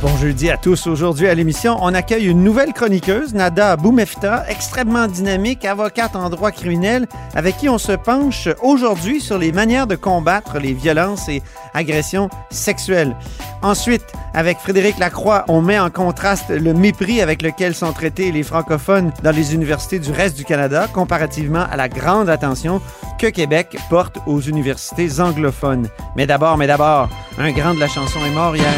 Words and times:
Bon 0.00 0.16
jeudi 0.16 0.48
à 0.48 0.56
tous. 0.56 0.86
Aujourd'hui 0.86 1.26
à 1.26 1.34
l'émission, 1.34 1.76
on 1.80 1.92
accueille 1.92 2.26
une 2.26 2.44
nouvelle 2.44 2.72
chroniqueuse, 2.72 3.34
Nada 3.34 3.74
Boumefta, 3.74 4.44
extrêmement 4.48 5.08
dynamique, 5.08 5.64
avocate 5.64 6.14
en 6.14 6.30
droit 6.30 6.52
criminel, 6.52 7.08
avec 7.34 7.56
qui 7.56 7.68
on 7.68 7.78
se 7.78 7.90
penche 7.90 8.48
aujourd'hui 8.62 9.20
sur 9.20 9.38
les 9.38 9.50
manières 9.50 9.88
de 9.88 9.96
combattre 9.96 10.60
les 10.60 10.72
violences 10.72 11.28
et 11.28 11.42
agressions 11.74 12.30
sexuelles. 12.50 13.16
Ensuite, 13.60 14.04
avec 14.34 14.58
Frédéric 14.58 15.00
Lacroix, 15.00 15.44
on 15.48 15.60
met 15.62 15.80
en 15.80 15.90
contraste 15.90 16.50
le 16.50 16.74
mépris 16.74 17.20
avec 17.20 17.42
lequel 17.42 17.74
sont 17.74 17.92
traités 17.92 18.30
les 18.30 18.44
francophones 18.44 19.12
dans 19.24 19.34
les 19.34 19.52
universités 19.52 19.98
du 19.98 20.12
reste 20.12 20.36
du 20.36 20.44
Canada 20.44 20.86
comparativement 20.92 21.66
à 21.68 21.76
la 21.76 21.88
grande 21.88 22.28
attention 22.28 22.80
que 23.18 23.26
Québec 23.26 23.76
porte 23.90 24.18
aux 24.26 24.40
universités 24.40 25.20
anglophones. 25.20 25.88
Mais 26.14 26.26
d'abord, 26.28 26.56
mais 26.56 26.68
d'abord, 26.68 27.08
un 27.36 27.50
grand 27.50 27.74
de 27.74 27.80
la 27.80 27.88
chanson 27.88 28.20
est 28.24 28.30
mort 28.30 28.54
hier. 28.54 28.72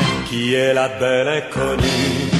Inconnue 1.10 2.30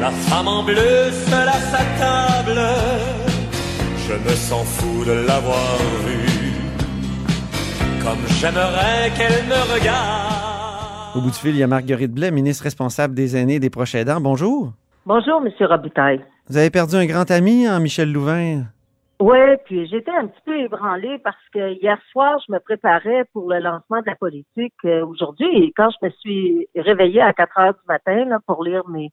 La 0.00 0.10
femme 0.10 0.48
en 0.48 0.62
bleu 0.62 1.10
seule 1.10 1.48
à 1.48 1.52
sa 1.52 1.84
table 1.98 2.60
Je 4.08 4.14
me 4.14 4.34
sens 4.34 4.66
fou 4.66 5.04
de 5.04 5.26
l'avoir 5.26 5.76
vue 6.06 6.52
Comme 8.02 8.18
j'aimerais 8.40 9.10
qu'elle 9.16 9.44
me 9.46 9.74
regarde 9.74 11.16
Au 11.16 11.20
bout 11.20 11.30
du 11.30 11.38
fil, 11.38 11.50
il 11.50 11.58
y 11.58 11.62
a 11.62 11.66
Marguerite 11.66 12.12
Blais, 12.12 12.30
ministre 12.30 12.64
responsable 12.64 13.14
des 13.14 13.36
aînés 13.36 13.56
et 13.56 13.60
des 13.60 13.70
proches 13.70 13.94
aidants. 13.94 14.20
Bonjour. 14.20 14.72
Bonjour, 15.06 15.40
Monsieur 15.40 15.66
Robitaille. 15.66 16.24
Vous 16.48 16.56
avez 16.56 16.70
perdu 16.70 16.96
un 16.96 17.06
grand 17.06 17.30
ami, 17.30 17.66
hein, 17.66 17.78
Michel 17.80 18.12
Louvain? 18.12 18.64
Oui, 19.20 19.38
puis 19.64 19.86
j'étais 19.86 20.10
un 20.10 20.26
petit 20.26 20.40
peu 20.44 20.58
ébranlée 20.58 21.18
parce 21.22 21.36
que 21.52 21.72
hier 21.80 21.98
soir, 22.10 22.38
je 22.46 22.52
me 22.52 22.58
préparais 22.58 23.24
pour 23.32 23.48
le 23.48 23.60
lancement 23.60 24.00
de 24.00 24.06
la 24.06 24.16
politique 24.16 24.74
euh, 24.84 25.06
aujourd'hui 25.06 25.46
et 25.64 25.72
quand 25.76 25.88
je 25.90 26.06
me 26.06 26.10
suis 26.10 26.68
réveillée 26.74 27.20
à 27.20 27.32
4 27.32 27.58
heures 27.58 27.74
du 27.74 27.86
matin 27.88 28.24
là, 28.24 28.38
pour 28.46 28.64
lire 28.64 28.82
mes 28.88 29.10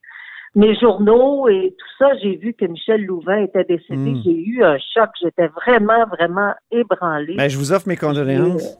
mes 0.55 0.75
journaux 0.75 1.47
et 1.47 1.73
tout 1.77 1.87
ça, 1.97 2.13
j'ai 2.21 2.35
vu 2.35 2.53
que 2.53 2.65
Michel 2.65 3.05
Louvain 3.05 3.43
était 3.43 3.63
décédé. 3.63 4.11
Mm. 4.11 4.21
J'ai 4.23 4.43
eu 4.43 4.63
un 4.63 4.77
choc. 4.93 5.09
J'étais 5.21 5.47
vraiment, 5.47 6.05
vraiment 6.07 6.53
ébranlée. 6.71 7.35
Ben, 7.35 7.49
je 7.49 7.57
vous 7.57 7.71
offre 7.71 7.87
mes 7.87 7.95
condoléances. 7.95 8.77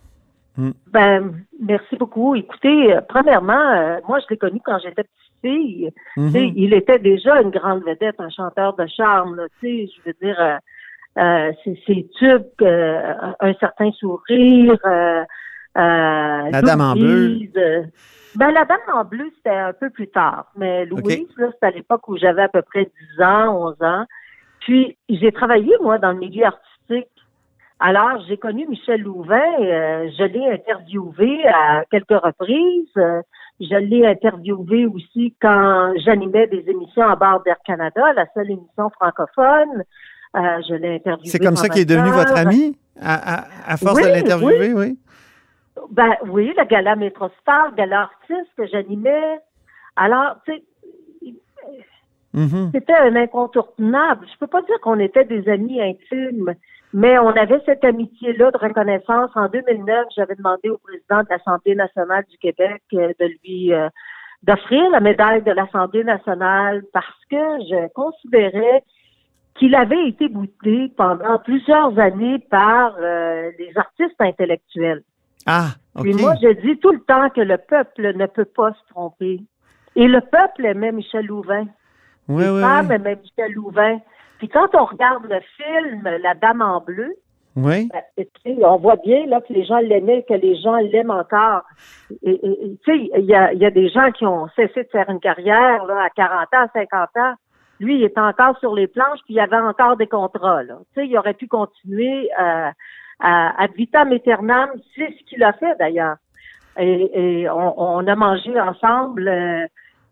Mm. 0.58 0.72
Ben, 0.88 1.34
merci 1.62 1.96
beaucoup. 1.96 2.36
Écoutez, 2.36 2.94
euh, 2.94 3.02
premièrement, 3.08 3.54
euh, 3.54 4.00
moi, 4.08 4.20
je 4.20 4.26
l'ai 4.30 4.38
connu 4.38 4.60
quand 4.64 4.80
j'étais 4.80 5.04
petite 5.04 5.42
fille. 5.42 5.92
Tu 6.16 6.30
sais, 6.32 6.52
Il 6.56 6.74
était 6.74 7.00
déjà 7.00 7.42
une 7.42 7.52
grande 7.52 7.84
vedette, 7.84 8.16
un 8.20 8.30
chanteur 8.30 8.76
de 8.76 8.86
charme. 8.88 9.36
Là, 9.38 9.48
tu 9.62 9.68
sais, 9.68 9.92
je 9.96 10.10
veux 10.10 10.16
dire, 10.22 10.36
euh, 10.40 10.58
euh, 11.18 11.52
tubes, 12.20 12.44
euh, 12.62 13.14
un 13.40 13.54
certain 13.56 13.92
sourire. 13.92 14.78
Euh, 14.86 15.24
euh, 15.78 16.50
La 16.52 16.62
Dame 16.62 16.82
en 16.82 16.94
bleu. 16.94 17.40
Ben, 18.36 18.52
la 18.52 18.64
dame 18.64 18.80
en 18.94 19.04
bleu, 19.04 19.30
c'était 19.36 19.50
un 19.50 19.74
peu 19.74 19.90
plus 19.90 20.08
tard. 20.08 20.46
Mais 20.56 20.86
Louise, 20.86 21.28
là, 21.38 21.48
c'était 21.52 21.66
à 21.66 21.72
l'époque 21.72 22.08
où 22.08 22.18
j'avais 22.18 22.44
à 22.44 22.48
peu 22.48 22.62
près 22.62 22.90
10 23.18 23.24
ans, 23.24 23.68
11 23.68 23.76
ans. 23.82 24.06
Puis, 24.62 24.98
j'ai 25.10 25.34
travaillé, 25.34 25.74
moi, 25.82 25.98
dans 25.98 26.14
le 26.14 26.20
milieu 26.20 26.46
artistique. 26.46 27.10
Alors, 27.80 28.24
j'ai 28.28 28.38
connu 28.38 28.66
Michel 28.68 29.02
Louvain. 29.02 29.42
euh, 29.60 30.10
je 30.18 30.24
l'ai 30.24 30.50
interviewé 30.50 31.46
à 31.48 31.84
quelques 31.92 32.10
reprises. 32.12 32.94
Je 33.60 33.76
l'ai 33.76 34.06
interviewé 34.06 34.86
aussi 34.86 35.36
quand 35.42 35.94
j'animais 36.06 36.48
des 36.48 36.64
émissions 36.70 37.04
à 37.04 37.16
bord 37.16 37.42
d'Air 37.44 37.58
Canada, 37.66 38.14
la 38.14 38.28
seule 38.34 38.52
émission 38.52 38.90
francophone. 38.92 39.84
Euh, 40.36 40.40
je 40.68 40.76
l'ai 40.76 40.96
interviewé. 40.96 41.30
C'est 41.30 41.40
comme 41.40 41.56
ça 41.58 41.68
qu'il 41.70 41.82
est 41.82 41.86
devenu 41.86 42.10
votre 42.12 42.38
ami, 42.38 42.78
à, 43.02 43.36
à- 43.42 43.46
à 43.74 43.78
force 43.78 43.96
Oui, 43.96 44.04
de 44.04 44.08
l'interviewer, 44.10 44.74
oui. 44.74 44.98
Ben 45.92 46.16
oui, 46.28 46.54
le 46.58 46.64
gala 46.66 46.96
Métrostar, 46.96 47.74
gala 47.76 48.02
artiste 48.04 48.50
que 48.58 48.66
j'animais. 48.68 49.40
Alors, 49.96 50.38
tu 50.46 50.54
sais, 50.54 50.64
Mhm. 52.34 52.72
c'était 52.74 52.94
un 52.94 53.16
incontournable. 53.18 54.26
Je 54.32 54.38
peux 54.40 54.48
pas 54.48 54.62
dire 54.62 54.80
qu'on 54.82 55.00
était 55.00 55.26
des 55.26 55.50
amis 55.50 55.82
intimes, 55.82 56.54
mais 56.94 57.20
on 57.20 57.28
avait 57.30 57.60
cette 57.66 57.84
amitié-là 57.84 58.52
de 58.52 58.58
reconnaissance. 58.58 59.32
En 59.36 59.50
2009, 59.50 60.06
j'avais 60.16 60.36
demandé 60.36 60.70
au 60.70 60.78
président 60.78 61.24
de 61.24 61.28
l'Assemblée 61.30 61.76
nationale 61.76 62.24
du 62.30 62.38
Québec 62.38 62.82
euh, 62.94 63.12
de 63.20 63.26
lui 63.44 63.74
euh, 63.74 63.90
d'offrir 64.44 64.90
la 64.92 65.02
médaille 65.02 65.42
de 65.42 65.52
l'Assemblée 65.52 66.06
nationale 66.06 66.84
parce 66.94 67.20
que 67.30 67.36
je 67.70 67.90
considérais 67.94 68.82
qu'il 69.56 69.76
avait 69.76 70.08
été 70.08 70.28
bouté 70.30 70.92
pendant 70.98 71.38
plusieurs 71.40 71.98
années 72.00 72.40
par 72.50 72.96
euh, 73.00 73.52
les 73.60 73.72
artistes 73.76 74.20
intellectuels. 74.20 75.04
Ah, 75.46 75.70
OK. 75.96 76.04
Puis 76.04 76.14
moi, 76.14 76.34
je 76.42 76.50
dis 76.62 76.78
tout 76.80 76.92
le 76.92 77.02
temps 77.02 77.30
que 77.30 77.42
le 77.42 77.58
peuple 77.58 78.16
ne 78.16 78.26
peut 78.28 78.46
pas 78.46 78.72
se 78.74 78.94
tromper. 78.94 79.40
Et 79.96 80.08
le 80.08 80.22
peuple 80.22 80.66
aimait 80.66 80.92
Michel 80.92 81.26
Louvain. 81.26 81.66
oui, 82.28 82.44
Les 82.44 82.50
oui, 82.50 82.62
femmes 82.62 82.88
oui. 82.90 82.96
aimaient 82.96 83.16
Michel 83.18 83.52
Louvain. 83.54 84.00
Puis 84.38 84.48
quand 84.50 84.70
on 84.74 84.86
regarde 84.86 85.26
le 85.30 85.40
film 85.58 86.04
La 86.24 86.34
Dame 86.34 86.62
en 86.62 86.80
bleu, 86.82 87.14
Oui. 87.56 87.90
ben, 87.92 88.02
tu 88.18 88.26
sais, 88.56 88.66
on 88.66 88.78
voit 88.78 88.96
bien 88.96 89.26
là 89.28 89.42
que 89.42 89.52
les 89.54 89.66
gens 89.66 89.78
l'aimaient, 89.80 90.24
que 90.28 90.34
les 90.34 90.56
gens 90.62 90.78
l'aiment 90.78 91.12
encore. 91.12 91.64
Et, 92.24 92.32
et- 92.32 92.66
et, 92.66 92.78
tu 92.84 92.92
sais, 92.92 93.10
il 93.20 93.26
y 93.26 93.36
a, 93.36 93.54
y 93.54 93.66
a 93.66 93.70
des 93.72 93.90
gens 93.90 94.10
qui 94.12 94.26
ont 94.26 94.48
cessé 94.56 94.84
de 94.84 94.90
faire 94.92 95.10
une 95.10 95.20
carrière 95.20 95.86
là, 95.86 96.04
à 96.06 96.10
40 96.10 96.48
ans, 96.56 96.68
50 96.74 97.10
ans. 97.18 97.34
Lui, 97.82 97.96
il 97.98 98.04
était 98.04 98.22
encore 98.22 98.58
sur 98.60 98.74
les 98.76 98.88
planches, 98.88 99.20
puis 99.26 99.34
il 99.34 99.38
y 99.38 99.40
avait 99.42 99.58
encore 99.58 99.98
des 99.98 100.08
contrats. 100.08 100.62
Là. 100.62 100.76
Tu 100.94 101.02
sais, 101.02 101.08
il 101.08 101.18
aurait 101.18 101.34
pu 101.34 101.48
continuer 101.48 102.30
euh, 102.40 102.70
à, 103.20 103.64
à 103.64 103.68
vitam 103.76 104.12
aeternam. 104.12 104.70
C'est 104.96 105.12
ce 105.18 105.24
qu'il 105.28 105.44
a 105.44 105.52
fait 105.54 105.76
d'ailleurs. 105.80 106.18
Et, 106.78 107.42
et 107.42 107.50
on, 107.50 107.82
on 107.82 108.08
a 108.08 108.16
mangé 108.16 108.54
ensemble 108.60 109.28
euh, 109.28 109.66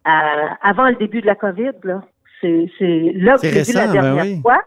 à- 0.03 0.57
avant 0.61 0.89
le 0.89 0.95
début 0.95 1.21
de 1.21 1.27
la 1.27 1.35
COVID. 1.35 1.77
Là. 1.83 2.01
C'est, 2.41 2.71
c'est 2.77 3.13
là 3.15 3.37
que 3.37 3.47
j'ai 3.47 3.63
vu 3.63 3.73
la 3.73 3.85
ben 3.85 3.91
dernière 3.93 4.23
oui. 4.23 4.41
fois. 4.41 4.61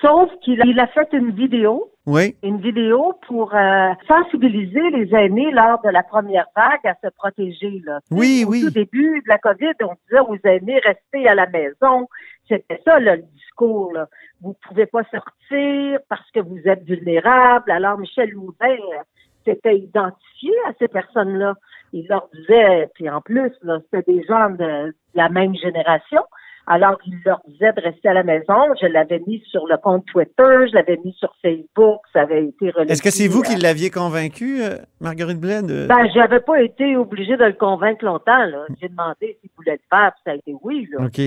Sauf 0.00 0.30
qu'il 0.42 0.62
a, 0.62 0.64
il 0.64 0.78
a 0.78 0.86
fait 0.86 1.08
une 1.12 1.32
vidéo 1.32 1.90
Oui. 2.06 2.36
une 2.42 2.60
vidéo 2.60 3.14
pour 3.28 3.54
euh, 3.54 3.90
sensibiliser 4.08 4.90
les 4.90 5.14
aînés 5.14 5.52
lors 5.52 5.80
de 5.82 5.88
la 5.88 6.02
première 6.02 6.46
vague 6.56 6.84
à 6.84 6.94
se 7.02 7.08
protéger. 7.14 7.80
Là. 7.84 8.00
Oui, 8.10 8.44
au 8.44 8.50
oui. 8.50 8.62
tout 8.62 8.70
début 8.70 9.20
de 9.20 9.28
la 9.28 9.38
COVID, 9.38 9.72
on 9.82 9.94
disait 10.08 10.20
aux 10.20 10.36
aînés, 10.44 10.80
restez 10.80 11.28
à 11.28 11.34
la 11.34 11.46
maison. 11.48 12.08
C'était 12.48 12.80
ça, 12.84 12.98
là, 12.98 13.16
le 13.16 13.22
discours. 13.22 13.92
Là. 13.92 14.08
Vous 14.40 14.56
pouvez 14.66 14.86
pas 14.86 15.04
sortir 15.04 16.00
parce 16.08 16.28
que 16.32 16.40
vous 16.40 16.60
êtes 16.64 16.82
vulnérables. 16.82 17.70
Alors, 17.70 17.98
Michel 17.98 18.30
Louvain 18.30 18.76
s'était 19.44 19.78
identifié 19.78 20.52
à 20.68 20.72
ces 20.80 20.88
personnes-là. 20.88 21.54
Il 21.92 22.08
leur 22.08 22.28
disait, 22.34 22.88
puis 22.94 23.08
en 23.08 23.20
plus, 23.20 23.52
c'était 23.92 24.12
des 24.12 24.24
gens 24.24 24.50
de, 24.50 24.88
de 24.88 24.94
la 25.14 25.28
même 25.28 25.54
génération. 25.54 26.22
Alors, 26.66 26.96
il 27.06 27.18
leur 27.24 27.40
disait 27.48 27.72
de 27.72 27.80
rester 27.80 28.08
à 28.08 28.12
la 28.12 28.22
maison. 28.22 28.54
Je 28.80 28.86
l'avais 28.86 29.20
mis 29.26 29.42
sur 29.50 29.66
le 29.66 29.76
compte 29.78 30.04
Twitter, 30.06 30.68
je 30.68 30.74
l'avais 30.74 30.98
mis 31.04 31.12
sur 31.18 31.34
Facebook, 31.42 32.00
ça 32.12 32.22
avait 32.22 32.46
été 32.46 32.70
relayé. 32.70 32.92
Est-ce 32.92 33.02
que 33.02 33.10
c'est 33.10 33.28
vous 33.28 33.42
qui 33.42 33.54
euh, 33.54 33.58
l'aviez 33.60 33.90
convaincu, 33.90 34.62
euh, 34.62 34.76
Marguerite 35.00 35.40
Blais? 35.40 35.62
De... 35.62 35.86
Ben, 35.86 36.08
j'avais 36.14 36.40
pas 36.40 36.62
été 36.62 36.96
obligée 36.96 37.36
de 37.36 37.44
le 37.44 37.54
convaincre 37.54 38.04
longtemps, 38.04 38.44
là. 38.44 38.66
J'ai 38.80 38.88
demandé 38.88 39.38
s'il 39.40 39.50
voulait 39.56 39.72
le 39.72 39.96
faire, 39.96 40.12
puis 40.12 40.22
ça 40.24 40.30
a 40.32 40.34
été 40.34 40.54
oui, 40.62 40.88
là. 40.92 41.06
OK. 41.06 41.20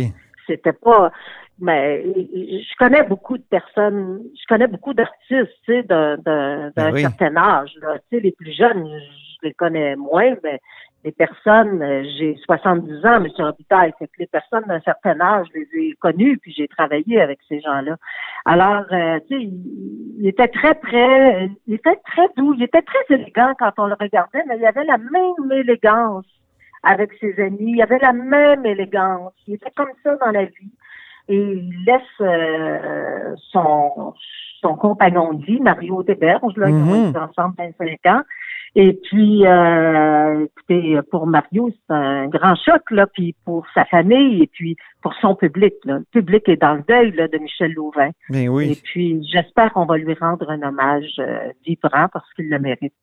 C'était 0.47 0.73
pas, 0.73 1.11
mais 1.59 2.03
je 2.05 2.75
connais 2.77 3.03
beaucoup 3.03 3.37
de 3.37 3.43
personnes, 3.43 4.21
je 4.35 4.43
connais 4.47 4.67
beaucoup 4.67 4.93
d'artistes, 4.93 5.51
tu 5.65 5.73
sais, 5.73 5.83
d'un, 5.83 6.17
Ben 6.17 6.93
oui. 6.93 7.01
certain 7.01 7.35
âge, 7.35 7.71
là. 7.81 7.97
Tu 8.09 8.17
sais, 8.17 8.23
les 8.23 8.31
plus 8.31 8.53
jeunes, 8.53 8.87
je 8.87 9.47
les 9.47 9.53
connais 9.53 9.95
moins, 9.95 10.35
mais 10.43 10.59
les 11.05 11.11
personnes, 11.11 11.81
euh, 11.83 12.03
j'ai 12.17 12.35
70 12.45 13.05
ans, 13.05 13.23
M. 13.23 13.27
Robitaille, 13.37 13.93
fait 13.99 14.07
que 14.07 14.13
les 14.19 14.25
personnes 14.27 14.63
d'un 14.67 14.81
certain 14.81 15.19
âge, 15.21 15.47
je 15.53 15.59
les 15.59 15.67
ai 15.89 15.93
connues, 16.01 16.37
puis 16.39 16.51
j'ai 16.51 16.67
travaillé 16.67 17.21
avec 17.21 17.39
ces 17.47 17.61
gens-là. 17.61 17.95
Alors, 18.45 18.85
euh, 18.91 19.19
tu 19.29 19.37
sais, 19.37 19.43
il, 19.43 20.15
il 20.19 20.27
était 20.27 20.47
très 20.47 20.73
près, 20.73 21.49
il 21.67 21.75
était 21.75 21.95
très 22.07 22.27
doux, 22.35 22.55
il 22.55 22.63
était 22.63 22.81
très 22.81 23.15
élégant 23.15 23.53
quand 23.59 23.71
on 23.77 23.85
le 23.85 23.95
regardait, 23.99 24.43
mais 24.47 24.57
il 24.57 24.65
avait 24.65 24.83
la 24.83 24.97
même 24.97 25.51
élégance 25.51 26.25
avec 26.81 27.11
ses 27.19 27.39
amis, 27.39 27.73
il 27.75 27.81
avait 27.81 27.99
la 27.99 28.13
même 28.13 28.65
élégance, 28.65 29.33
il 29.47 29.55
était 29.55 29.71
comme 29.75 29.91
ça 30.03 30.15
dans 30.17 30.31
la 30.31 30.45
vie. 30.45 30.71
Et 31.27 31.37
il 31.37 31.85
laisse 31.85 32.01
euh, 32.21 33.35
son, 33.51 34.13
son 34.61 34.75
compagnon 34.75 35.33
de 35.33 35.45
vie, 35.45 35.59
Mario 35.59 36.01
Desberges, 36.03 36.55
là, 36.57 36.69
ils 36.69 36.75
Mhm. 36.75 36.89
ont 36.89 37.09
été 37.09 37.19
ensemble 37.19 37.55
25 37.57 38.05
ans. 38.07 38.21
Et 38.77 38.99
puis, 39.03 39.45
euh, 39.47 40.45
écoutez, 40.45 40.99
pour 41.09 41.27
Mario, 41.27 41.69
c'est 41.71 41.93
un 41.95 42.27
grand 42.27 42.55
choc, 42.55 42.91
là, 42.91 43.07
puis 43.07 43.33
pour 43.45 43.65
sa 43.73 43.85
famille 43.85 44.43
et 44.43 44.47
puis 44.47 44.75
pour 45.01 45.13
son 45.21 45.33
public. 45.33 45.73
Là. 45.85 45.99
Le 45.99 46.05
public 46.11 46.49
est 46.49 46.57
dans 46.61 46.73
le 46.73 46.83
deuil 46.87 47.13
là, 47.15 47.29
de 47.29 47.37
Michel 47.37 47.71
Louvain. 47.71 48.09
Ben 48.29 48.43
Et 48.43 48.49
oui. 48.49 48.81
puis, 48.83 49.25
j'espère 49.31 49.71
qu'on 49.71 49.85
va 49.85 49.97
lui 49.97 50.13
rendre 50.15 50.49
un 50.49 50.61
hommage 50.61 51.15
euh, 51.19 51.51
vibrant 51.65 52.07
parce 52.11 52.25
qu'il 52.33 52.49
le 52.49 52.59
mérite. 52.59 52.93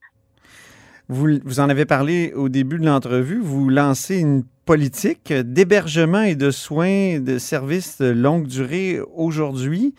vous, 1.09 1.39
vous 1.43 1.61
en 1.61 1.71
avez 1.71 1.87
parlé 1.87 2.33
au 2.35 2.51
début 2.51 2.79
de 2.79 2.85
l'entrevue, 2.85 3.41
vous 3.41 3.71
lancez 3.71 4.21
une 4.21 4.43
politique 4.67 5.33
d'hébergement 5.33 6.23
et 6.23 6.35
de 6.37 6.51
soins 6.51 7.19
de 7.19 7.39
services 7.39 8.01
de 8.01 8.11
longue 8.11 8.47
durée 8.47 9.01
aujourd'hui. 9.15 9.95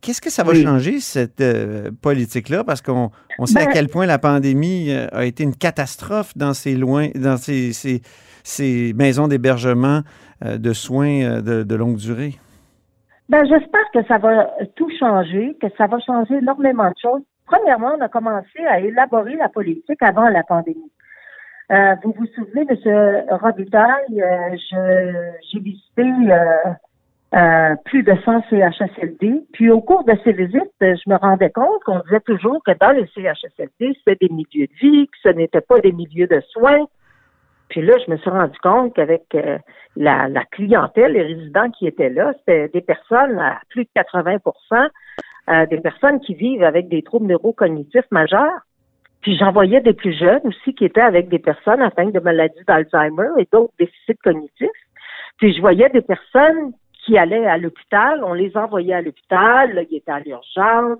Qu'est-ce 0.00 0.20
que 0.20 0.30
ça 0.30 0.42
va 0.44 0.52
Oui. 0.52 0.62
changer, 0.62 1.00
cette 1.00 1.40
euh, 1.40 1.90
politique-là? 2.02 2.64
Parce 2.64 2.80
qu'on 2.82 3.10
on 3.38 3.46
sait 3.46 3.60
à 3.62 3.66
Ben- 3.66 3.72
quel 3.72 3.88
point 3.88 4.06
la 4.06 4.18
pandémie 4.18 4.90
euh, 4.92 5.06
a 5.12 5.24
été 5.24 5.42
une 5.44 5.54
catastrophe 5.54 6.36
dans 6.36 6.54
ces, 6.54 6.74
loin, 6.76 7.08
dans 7.14 7.36
ces, 7.36 7.72
ces- 7.72 8.00
ces 8.44 8.92
maisons 8.94 9.28
d'hébergement 9.28 10.00
euh, 10.44 10.58
de 10.58 10.72
soins 10.72 11.40
de, 11.42 11.62
de 11.64 11.74
longue 11.74 11.96
durée. 11.96 12.34
Ben, 13.28 13.44
j'espère 13.46 13.84
que 13.92 14.02
ça 14.08 14.18
va 14.18 14.50
tout 14.76 14.90
changer, 14.98 15.56
que 15.60 15.66
ça 15.76 15.86
va 15.86 15.98
changer 16.00 16.34
énormément 16.34 16.88
de 16.88 16.94
choses. 17.00 17.22
Premièrement, 17.46 17.94
on 17.98 18.00
a 18.00 18.08
commencé 18.08 18.58
à 18.68 18.80
élaborer 18.80 19.36
la 19.36 19.48
politique 19.48 20.02
avant 20.02 20.28
la 20.28 20.42
pandémie. 20.44 20.90
Vous 22.02 22.12
vous 22.18 22.26
souvenez, 22.34 22.66
M. 22.68 23.24
Robitaille, 23.30 24.22
je- 24.70 25.30
j'ai 25.52 25.60
visité 25.60 26.02
euh, 27.34 27.76
plus 27.84 28.02
de 28.02 28.14
100 28.24 28.42
CHSLD. 28.50 29.42
Puis 29.52 29.70
au 29.70 29.80
cours 29.80 30.04
de 30.04 30.14
ces 30.24 30.32
visites, 30.32 30.72
euh, 30.82 30.96
je 30.96 31.10
me 31.10 31.16
rendais 31.16 31.50
compte 31.50 31.82
qu'on 31.84 32.00
disait 32.00 32.20
toujours 32.20 32.60
que 32.64 32.72
dans 32.80 32.90
les 32.90 33.06
CHSLD, 33.14 33.96
c'était 33.98 34.26
des 34.26 34.34
milieux 34.34 34.66
de 34.66 34.78
vie, 34.80 35.06
que 35.06 35.18
ce 35.22 35.28
n'était 35.28 35.60
pas 35.60 35.78
des 35.78 35.92
milieux 35.92 36.26
de 36.26 36.40
soins. 36.52 36.86
Puis 37.68 37.82
là, 37.82 37.94
je 38.04 38.10
me 38.10 38.16
suis 38.16 38.30
rendu 38.30 38.58
compte 38.58 38.94
qu'avec 38.94 39.22
euh, 39.34 39.58
la, 39.94 40.28
la 40.28 40.44
clientèle, 40.46 41.12
les 41.12 41.22
résidents 41.22 41.70
qui 41.70 41.86
étaient 41.86 42.10
là, 42.10 42.32
c'était 42.38 42.68
des 42.68 42.80
personnes 42.80 43.38
à 43.38 43.60
plus 43.68 43.84
de 43.84 43.90
80 43.94 44.38
euh, 45.48 45.66
des 45.66 45.78
personnes 45.78 46.20
qui 46.20 46.34
vivent 46.34 46.64
avec 46.64 46.88
des 46.88 47.02
troubles 47.02 47.26
neurocognitifs 47.26 48.10
majeurs. 48.10 48.60
Puis 49.22 49.36
j'en 49.36 49.52
voyais 49.52 49.80
des 49.80 49.92
plus 49.92 50.16
jeunes 50.18 50.40
aussi 50.44 50.74
qui 50.74 50.84
étaient 50.84 51.00
avec 51.00 51.28
des 51.28 51.38
personnes 51.38 51.80
atteintes 51.80 52.12
de 52.12 52.20
maladies 52.20 52.64
d'Alzheimer 52.66 53.28
et 53.38 53.46
d'autres 53.52 53.72
déficits 53.78 54.18
cognitifs. 54.24 54.68
Puis 55.38 55.54
je 55.54 55.60
voyais 55.60 55.88
des 55.90 56.02
personnes 56.02 56.72
qui 57.04 57.16
allaient 57.18 57.46
à 57.46 57.58
l'hôpital, 57.58 58.22
on 58.24 58.34
les 58.34 58.56
envoyait 58.56 58.94
à 58.94 59.02
l'hôpital, 59.02 59.86
ils 59.90 59.96
étaient 59.96 60.10
à 60.12 60.20
l'urgence. 60.20 60.98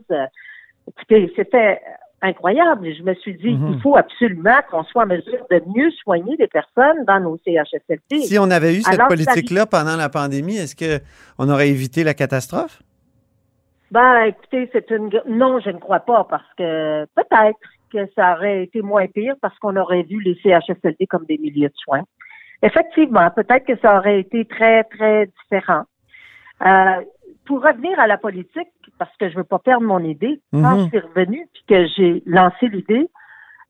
Écoutez, 0.88 1.32
c'était 1.36 1.80
incroyable. 2.22 2.92
Je 2.94 3.02
me 3.02 3.14
suis 3.14 3.34
dit, 3.34 3.50
Mhm. 3.52 3.74
il 3.74 3.80
faut 3.80 3.96
absolument 3.96 4.58
qu'on 4.70 4.84
soit 4.84 5.04
en 5.04 5.06
mesure 5.06 5.46
de 5.50 5.62
mieux 5.74 5.90
soigner 6.02 6.36
les 6.38 6.48
personnes 6.48 7.04
dans 7.06 7.20
nos 7.20 7.38
CHSLD. 7.44 8.20
Si 8.20 8.38
on 8.38 8.50
avait 8.50 8.76
eu 8.76 8.82
cette 8.82 9.00
politique-là 9.08 9.66
pendant 9.66 9.96
la 9.96 10.08
pandémie, 10.08 10.56
est-ce 10.56 10.76
qu'on 10.76 11.48
aurait 11.48 11.68
évité 11.70 12.04
la 12.04 12.14
catastrophe? 12.14 12.82
Ben, 13.90 14.24
écoutez, 14.24 14.68
c'est 14.72 14.90
une. 14.90 15.10
Non, 15.26 15.58
je 15.60 15.70
ne 15.70 15.78
crois 15.78 16.00
pas 16.00 16.24
parce 16.24 16.46
que 16.56 17.06
peut-être 17.16 17.58
que 17.92 18.06
ça 18.14 18.34
aurait 18.34 18.62
été 18.64 18.82
moins 18.82 19.06
pire 19.08 19.34
parce 19.42 19.58
qu'on 19.58 19.76
aurait 19.76 20.02
vu 20.02 20.20
les 20.20 20.36
CHSLD 20.42 21.06
comme 21.08 21.24
des 21.24 21.38
milieux 21.38 21.68
de 21.68 21.74
soins. 21.76 22.04
Effectivement, 22.62 23.30
peut-être 23.30 23.64
que 23.66 23.76
ça 23.78 23.98
aurait 23.98 24.20
été 24.20 24.44
très, 24.44 24.84
très 24.84 25.26
différent. 25.42 25.84
Euh, 26.66 27.00
pour 27.46 27.62
revenir 27.62 27.98
à 27.98 28.06
la 28.06 28.18
politique, 28.18 28.68
parce 28.98 29.14
que 29.16 29.28
je 29.30 29.36
veux 29.36 29.44
pas 29.44 29.58
perdre 29.58 29.86
mon 29.86 30.00
idée, 30.00 30.40
quand 30.52 30.76
Mhm. 30.76 30.84
je 30.84 30.88
suis 30.88 30.98
revenue 31.00 31.48
puis 31.52 31.64
que 31.68 31.86
j'ai 31.96 32.22
lancé 32.26 32.68
l'idée, 32.68 33.08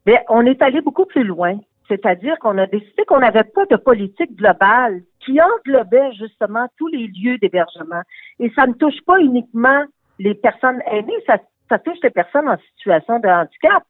ben, 0.07 0.19
on 0.29 0.45
est 0.45 0.61
allé 0.61 0.81
beaucoup 0.81 1.07
plus 1.07 1.25
loin. 1.25 1.59
C'est-à-dire 1.89 2.39
qu'on 2.39 2.57
a 2.59 2.67
décidé 2.67 3.05
qu'on 3.07 3.19
n'avait 3.21 3.45
pas 3.45 3.67
de 3.67 3.77
politique 3.77 4.37
globale 4.37 5.01
qui 5.21 5.41
englobait 5.41 6.13
justement 6.13 6.67
tous 6.79 6.87
les 6.89 7.09
lieux 7.09 7.39
d'hébergement. 7.39 8.03
Et 8.39 8.51
ça 8.57 8.67
ne 8.67 8.75
touche 8.75 9.01
pas 9.07 9.19
uniquement 9.19 9.85
les 10.19 10.35
personnes 10.35 10.81
aînées, 10.87 11.21
ça, 11.27 11.39
ça 11.69 11.79
touche 11.79 11.99
les 12.03 12.11
personnes 12.11 12.49
en 12.49 12.59
situation 12.77 13.19
de 13.19 13.29
handicap, 13.29 13.83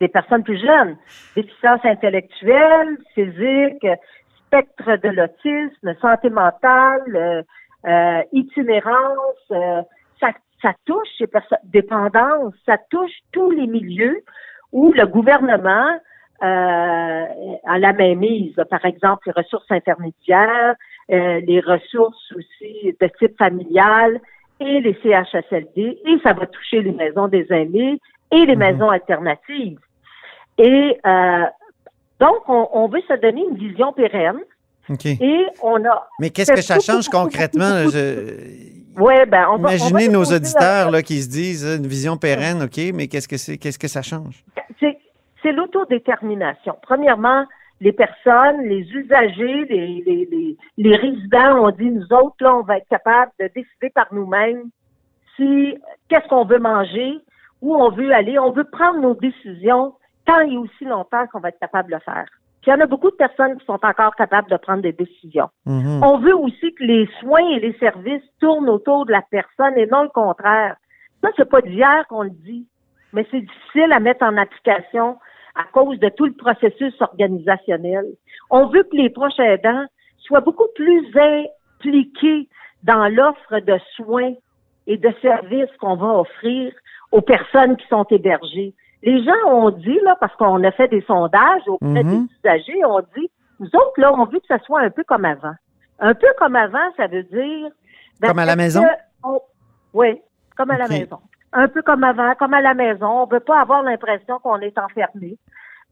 des 0.00 0.08
personnes 0.08 0.42
plus 0.42 0.60
jeunes, 0.60 0.96
déficience 1.36 1.80
intellectuelle, 1.84 2.98
physique, 3.14 3.86
spectre 4.54 4.96
de 5.02 5.08
l'autisme, 5.08 5.94
santé 6.00 6.30
mentale, 6.30 7.02
euh, 7.16 7.42
euh, 7.86 8.22
itinérance, 8.32 9.50
euh, 9.50 9.82
ça, 10.20 10.28
ça 10.62 10.72
touche 10.84 11.28
personnes, 11.30 11.58
dépendance, 11.64 12.54
ça 12.64 12.78
touche 12.90 13.12
tous 13.32 13.50
les 13.50 13.66
milieux 13.66 14.22
où 14.72 14.92
le 14.92 15.06
gouvernement 15.06 15.88
euh, 16.42 17.24
a 17.66 17.78
la 17.78 17.92
même 17.92 18.20
mise. 18.20 18.54
Par 18.70 18.84
exemple, 18.84 19.24
les 19.26 19.32
ressources 19.32 19.70
intermédiaires, 19.70 20.74
les 21.08 21.60
ressources 21.60 22.32
aussi 22.32 22.96
de 23.00 23.06
type 23.18 23.36
familial 23.36 24.20
et 24.60 24.80
les 24.80 24.94
CHSLD, 25.02 25.98
et 26.06 26.18
ça 26.22 26.32
va 26.32 26.46
toucher 26.46 26.80
les 26.82 26.92
maisons 26.92 27.28
des 27.28 27.46
aînés 27.50 28.00
et 28.30 28.46
les 28.46 28.56
maisons 28.56 28.88
alternatives. 28.88 29.78
Et 30.58 30.98
donc, 32.20 32.48
on, 32.48 32.68
on 32.72 32.88
veut 32.88 33.02
se 33.08 33.14
donner 33.20 33.44
une 33.50 33.56
vision 33.56 33.92
pérenne 33.92 34.38
OK. 34.88 35.06
et 35.06 35.46
on 35.62 35.84
a... 35.84 36.08
Mais 36.20 36.30
qu'est-ce 36.30 36.52
que 36.52 36.62
ça 36.62 36.78
change 36.80 37.08
concrètement? 37.08 37.88
Je- 37.90 38.72
Ouais, 38.96 39.26
ben, 39.26 39.46
on 39.50 39.56
va, 39.56 39.70
on 39.70 39.72
va 39.72 39.74
Imaginez 39.74 40.08
nos 40.08 40.22
auditeurs 40.24 40.92
là, 40.92 41.02
qui 41.02 41.20
se 41.20 41.28
disent 41.28 41.64
une 41.64 41.86
vision 41.86 42.16
pérenne, 42.16 42.62
OK, 42.62 42.78
mais 42.94 43.08
qu'est-ce 43.08 43.26
que 43.26 43.36
c'est, 43.36 43.58
qu'est-ce 43.58 43.78
que 43.78 43.88
ça 43.88 44.02
change? 44.02 44.44
c'est 44.78 44.96
c'est 45.42 45.50
l'autodétermination. 45.52 46.76
Premièrement, 46.82 47.44
les 47.80 47.92
personnes, 47.92 48.62
les 48.62 48.82
usagers, 48.92 49.64
les, 49.68 50.02
les, 50.06 50.28
les, 50.30 50.56
les 50.78 50.96
résidents 50.96 51.66
ont 51.66 51.70
dit, 51.70 51.90
nous 51.90 52.06
autres, 52.12 52.36
là, 52.40 52.56
on 52.56 52.62
va 52.62 52.78
être 52.78 52.88
capable 52.88 53.32
de 53.40 53.46
décider 53.54 53.90
par 53.94 54.06
nous-mêmes 54.12 54.70
si 55.36 55.74
qu'est-ce 56.08 56.28
qu'on 56.28 56.44
veut 56.44 56.60
manger, 56.60 57.18
où 57.60 57.74
on 57.74 57.90
veut 57.90 58.12
aller. 58.14 58.38
On 58.38 58.52
veut 58.52 58.64
prendre 58.64 59.00
nos 59.00 59.14
décisions 59.14 59.92
tant 60.24 60.40
et 60.40 60.56
aussi 60.56 60.84
longtemps 60.84 61.26
qu'on 61.28 61.40
va 61.40 61.50
être 61.50 61.58
capable 61.58 61.90
de 61.90 61.94
le 61.94 62.00
faire. 62.00 62.26
Puis 62.60 62.70
il 62.70 62.74
y 62.74 62.76
en 62.76 62.80
a 62.80 62.86
beaucoup 62.86 63.10
de 63.10 63.16
personnes 63.16 63.58
qui 63.58 63.66
sont 63.66 63.78
encore 63.82 64.14
capables 64.16 64.50
de 64.50 64.56
prendre 64.56 64.82
des 64.82 64.92
décisions. 64.92 65.50
Mhm. 65.66 66.02
On 66.02 66.18
veut 66.18 66.34
aussi 66.34 66.74
que 66.74 66.84
les 66.84 67.08
soins 67.20 67.46
et 67.50 67.60
les 67.60 67.76
services 67.78 68.22
tournent 68.40 68.70
autour 68.70 69.04
de 69.04 69.12
la 69.12 69.22
personne 69.30 69.76
et 69.76 69.86
non 69.86 70.04
le 70.04 70.08
contraire. 70.08 70.76
Ça, 71.22 71.28
c'est 71.36 71.48
pas 71.48 71.60
d'hier 71.60 72.06
qu'on 72.08 72.22
le 72.22 72.30
dit, 72.30 72.66
mais 73.12 73.26
c'est 73.30 73.40
difficile 73.40 73.92
à 73.92 74.00
mettre 74.00 74.24
en 74.24 74.36
application 74.36 75.18
à 75.54 75.64
cause 75.72 75.98
de 75.98 76.08
tout 76.08 76.26
le 76.26 76.32
processus 76.32 76.94
organisationnel. 77.00 78.06
On 78.50 78.66
veut 78.66 78.82
que 78.84 78.96
les 78.96 79.10
proches 79.10 79.38
aidants 79.38 79.84
soient 80.18 80.40
beaucoup 80.40 80.68
plus 80.74 81.06
impliqués 81.16 82.48
dans 82.82 83.08
l'offre 83.08 83.60
de 83.60 83.78
soins 83.96 84.34
et 84.86 84.96
de 84.96 85.12
services 85.22 85.74
qu'on 85.80 85.96
va 85.96 86.18
offrir 86.18 86.72
aux 87.12 87.22
personnes 87.22 87.76
qui 87.76 87.86
sont 87.88 88.04
hébergées. 88.04 88.74
Les 89.04 89.22
gens 89.22 89.48
ont 89.50 89.70
dit, 89.70 89.98
là, 90.02 90.16
parce 90.18 90.34
qu'on 90.36 90.62
a 90.64 90.70
fait 90.72 90.88
des 90.88 91.02
sondages 91.02 91.62
auprès 91.68 92.02
Mhm. 92.02 92.26
des 92.26 92.34
usagers, 92.42 92.84
on 92.86 93.00
dit, 93.16 93.30
nous 93.60 93.68
autres, 93.68 93.92
là, 93.98 94.12
on 94.12 94.24
veut 94.24 94.40
que 94.40 94.46
ça 94.48 94.58
soit 94.60 94.80
un 94.80 94.90
peu 94.90 95.04
comme 95.04 95.24
avant. 95.24 95.54
Un 96.00 96.14
peu 96.14 96.26
comme 96.38 96.56
avant, 96.56 96.90
ça 96.96 97.06
veut 97.06 97.22
dire... 97.22 97.68
ben, 98.20 98.28
Comme 98.28 98.38
à 98.40 98.44
la 98.46 98.56
maison? 98.56 98.82
on- 99.22 99.40
Oui, 99.92 100.20
comme 100.56 100.70
à 100.70 100.78
la 100.78 100.88
maison. 100.88 101.18
Un 101.52 101.68
peu 101.68 101.82
comme 101.82 102.02
avant, 102.02 102.34
comme 102.34 102.54
à 102.54 102.60
la 102.60 102.74
maison. 102.74 103.22
On 103.22 103.26
veut 103.26 103.40
pas 103.40 103.60
avoir 103.60 103.82
l'impression 103.84 104.38
qu'on 104.40 104.58
est 104.60 104.76
enfermé. 104.78 105.36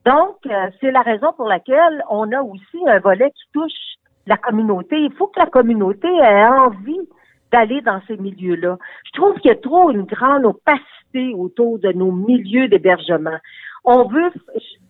Donc, 0.05 0.37
euh, 0.47 0.71
c'est 0.81 0.91
la 0.91 1.03
raison 1.03 1.33
pour 1.37 1.47
laquelle 1.47 2.03
on 2.11 2.33
a 2.33 2.41
aussi 2.43 2.79
un 2.89 2.99
volet 2.99 3.31
qui 3.31 3.45
touche 3.53 3.95
la 4.27 4.37
communauté. 4.37 4.97
Il 4.99 5.13
faut 5.13 5.29
que 5.29 5.39
la 5.39 5.47
communauté 5.47 6.09
ait 6.09 6.47
envie 6.47 7.09
d'aller 7.53 7.81
dans 7.83 8.01
ces 8.07 8.17
milieux-là. 8.17 8.79
Je 9.05 9.13
trouve 9.21 9.35
qu'il 9.41 9.51
y 9.51 9.55
a 9.55 9.57
trop 9.57 9.91
une 9.91 10.05
grande 10.05 10.45
opacité 10.47 11.35
autour 11.35 11.79
de 11.79 11.93
nos 11.93 12.11
milieux 12.13 12.69
d'hébergement. 12.69 13.37
On 13.85 14.05
veut, 14.09 14.31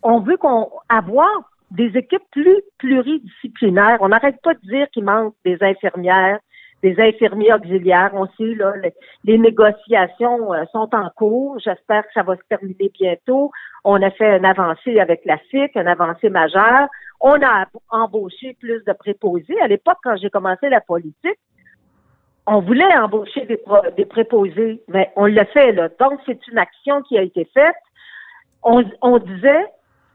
on 0.02 0.21
veut 0.21 0.37
qu'on 0.37 0.71
avoir 0.88 1.31
des 1.71 1.97
équipes 1.97 2.23
plus 2.31 2.61
pluridisciplinaires. 2.78 3.99
On 4.00 4.09
n'arrête 4.09 4.40
pas 4.42 4.54
de 4.54 4.61
dire 4.61 4.88
qu'il 4.90 5.04
manque 5.04 5.35
des 5.45 5.57
infirmières, 5.62 6.38
des 6.83 7.00
infirmiers 7.00 7.52
auxiliaires. 7.54 8.11
On 8.12 8.26
sait, 8.37 8.54
là, 8.54 8.75
le- 8.76 8.90
les 9.25 9.38
négociations 9.38 10.52
euh, 10.52 10.64
sont 10.73 10.88
en 10.95 11.09
cours. 11.16 11.59
J'espère 11.61 12.02
que 12.02 12.12
ça 12.12 12.23
va 12.23 12.37
se 12.37 12.42
terminer 12.49 12.90
bientôt. 12.92 13.50
On 13.85 14.00
a 14.02 14.11
fait 14.11 14.37
une 14.37 14.45
avancée 14.45 15.00
avec 15.00 15.23
la 15.25 15.38
FIC, 15.38 15.75
une 15.75 15.88
avancée 15.88 16.28
majeure. 16.28 16.88
On 17.21 17.40
a 17.42 17.66
embauché 17.90 18.57
plus 18.61 18.85
de 18.85 18.92
préposés. 18.92 19.61
À 19.62 19.69
l'époque, 19.69 19.99
quand 20.04 20.16
j'ai 20.16 20.31
commencé 20.31 20.69
la 20.69 20.81
politique, 20.81 21.38
on 22.47 22.61
voulait 22.61 22.97
embaucher 22.97 23.47
des, 23.47 23.57
pro- 23.57 23.89
des 23.97 24.05
préposés, 24.05 24.83
mais 24.89 25.11
on 25.17 25.27
l'a 25.27 25.45
fait, 25.45 25.73
là. 25.73 25.89
Donc, 26.01 26.21
c'est 26.27 26.47
une 26.49 26.59
action 26.59 27.03
qui 27.03 27.17
a 27.17 27.23
été 27.23 27.45
faite. 27.55 27.77
On, 28.63 28.85
on 29.01 29.19
disait, 29.19 29.67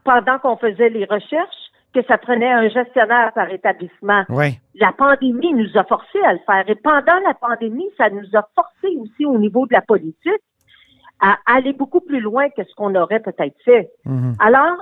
pendant 0.04 0.38
qu'on 0.40 0.58
faisait 0.58 0.90
les 0.90 1.06
recherches, 1.06 1.56
que 1.94 2.04
ça 2.04 2.18
prenait 2.18 2.52
un 2.52 2.68
gestionnaire 2.70 3.32
par 3.34 3.50
établissement. 3.50 4.24
Oui. 4.30 4.60
La 4.76 4.92
pandémie 4.92 5.54
nous 5.54 5.78
a 5.78 5.84
forcé 5.86 6.20
à 6.24 6.34
le 6.34 6.40
faire. 6.46 6.70
Et 6.70 6.76
pendant 6.76 7.18
la 7.26 7.34
pandémie, 7.34 7.90
ça 7.98 8.10
nous 8.10 8.28
a 8.36 8.48
forcé 8.56 8.96
aussi 9.00 9.26
au 9.26 9.38
niveau 9.38 9.66
de 9.66 9.74
la 9.74 9.82
politique 9.82 10.44
à 11.22 11.38
aller 11.46 11.74
beaucoup 11.74 12.02
plus 12.02 12.20
loin 12.20 12.50
que 12.50 12.64
ce 12.64 12.76
qu'on 12.76 12.94
aurait 12.94 13.22
peut-être 13.22 13.56
fait. 13.64 13.90
Mhm. 14.06 14.36
Alors, 14.40 14.78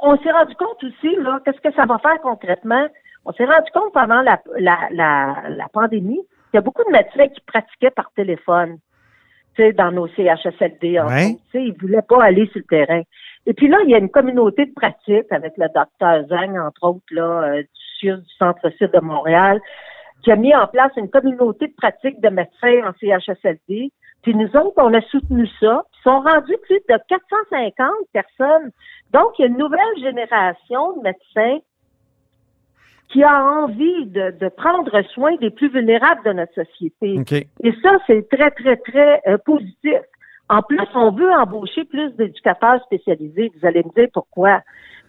on 0.00 0.18
s'est 0.18 0.32
rendu 0.32 0.54
compte 0.56 0.82
aussi, 0.84 1.16
là, 1.16 1.40
qu'est-ce 1.44 1.60
que 1.60 1.72
ça 1.74 1.86
va 1.86 1.98
faire 1.98 2.20
concrètement? 2.20 2.86
On 3.24 3.32
s'est 3.32 3.46
rendu 3.46 3.70
compte 3.72 3.92
pendant 3.94 4.20
la, 4.20 4.38
la, 4.58 4.78
la, 4.90 5.36
la 5.48 5.68
pandémie 5.72 6.20
y 6.56 6.58
a 6.58 6.62
beaucoup 6.62 6.84
de 6.84 6.92
médecins 6.92 7.28
qui 7.28 7.40
pratiquaient 7.40 7.90
par 7.90 8.10
téléphone, 8.12 8.78
tu 9.54 9.62
sais, 9.62 9.72
dans 9.72 9.92
nos 9.92 10.08
CHSLD. 10.08 11.00
Ouais. 11.00 11.00
autres. 11.00 11.40
Tu 11.50 11.50
sais, 11.52 11.64
ils 11.64 11.76
voulaient 11.80 12.02
pas 12.02 12.22
aller 12.22 12.46
sur 12.48 12.60
le 12.60 12.64
terrain. 12.64 13.02
Et 13.46 13.54
puis 13.54 13.68
là, 13.68 13.78
il 13.84 13.90
y 13.90 13.94
a 13.94 13.98
une 13.98 14.10
communauté 14.10 14.66
de 14.66 14.74
pratique 14.74 15.30
avec 15.30 15.52
le 15.56 15.68
docteur 15.74 16.26
Zhang, 16.28 16.58
entre 16.58 16.82
autres, 16.82 17.04
là, 17.12 17.42
euh, 17.44 17.62
du 17.62 18.12
du 18.12 18.34
Centre-Sud 18.38 18.90
de 18.92 19.00
Montréal, 19.00 19.60
qui 20.22 20.30
a 20.30 20.36
mis 20.36 20.54
en 20.54 20.66
place 20.66 20.92
une 20.96 21.08
communauté 21.08 21.68
de 21.68 21.74
pratique 21.74 22.20
de 22.20 22.28
médecins 22.28 22.82
en 22.84 22.92
CHSLD. 23.00 23.90
Puis 24.22 24.34
nous 24.34 24.48
autres, 24.56 24.74
on 24.76 24.92
a 24.92 25.00
soutenu 25.02 25.48
ça. 25.60 25.84
Ils 25.94 26.02
sont 26.02 26.20
rendus 26.20 26.56
plus 26.64 26.80
de 26.88 26.98
450 27.08 27.88
personnes. 28.12 28.70
Donc, 29.12 29.38
il 29.38 29.42
y 29.42 29.44
a 29.44 29.48
une 29.48 29.56
nouvelle 29.56 29.98
génération 30.00 30.96
de 30.96 31.02
médecins 31.02 31.58
qui 33.08 33.22
a 33.22 33.44
envie 33.44 34.06
de, 34.06 34.32
de 34.38 34.48
prendre 34.48 35.00
soin 35.14 35.36
des 35.36 35.50
plus 35.50 35.68
vulnérables 35.68 36.20
de 36.24 36.32
notre 36.32 36.54
société. 36.54 37.18
OK. 37.20 37.32
Et 37.32 37.72
ça, 37.82 37.98
c'est 38.06 38.28
très, 38.28 38.50
très, 38.50 38.76
très 38.76 39.20
euh, 39.28 39.38
positif. 39.44 40.00
En 40.48 40.62
plus, 40.62 40.78
on 40.94 41.10
veut 41.12 41.30
embaucher 41.32 41.84
plus 41.84 42.10
d'éducateurs 42.16 42.82
spécialisés. 42.84 43.50
Vous 43.58 43.66
allez 43.66 43.82
me 43.84 43.92
dire 43.94 44.08
pourquoi. 44.12 44.60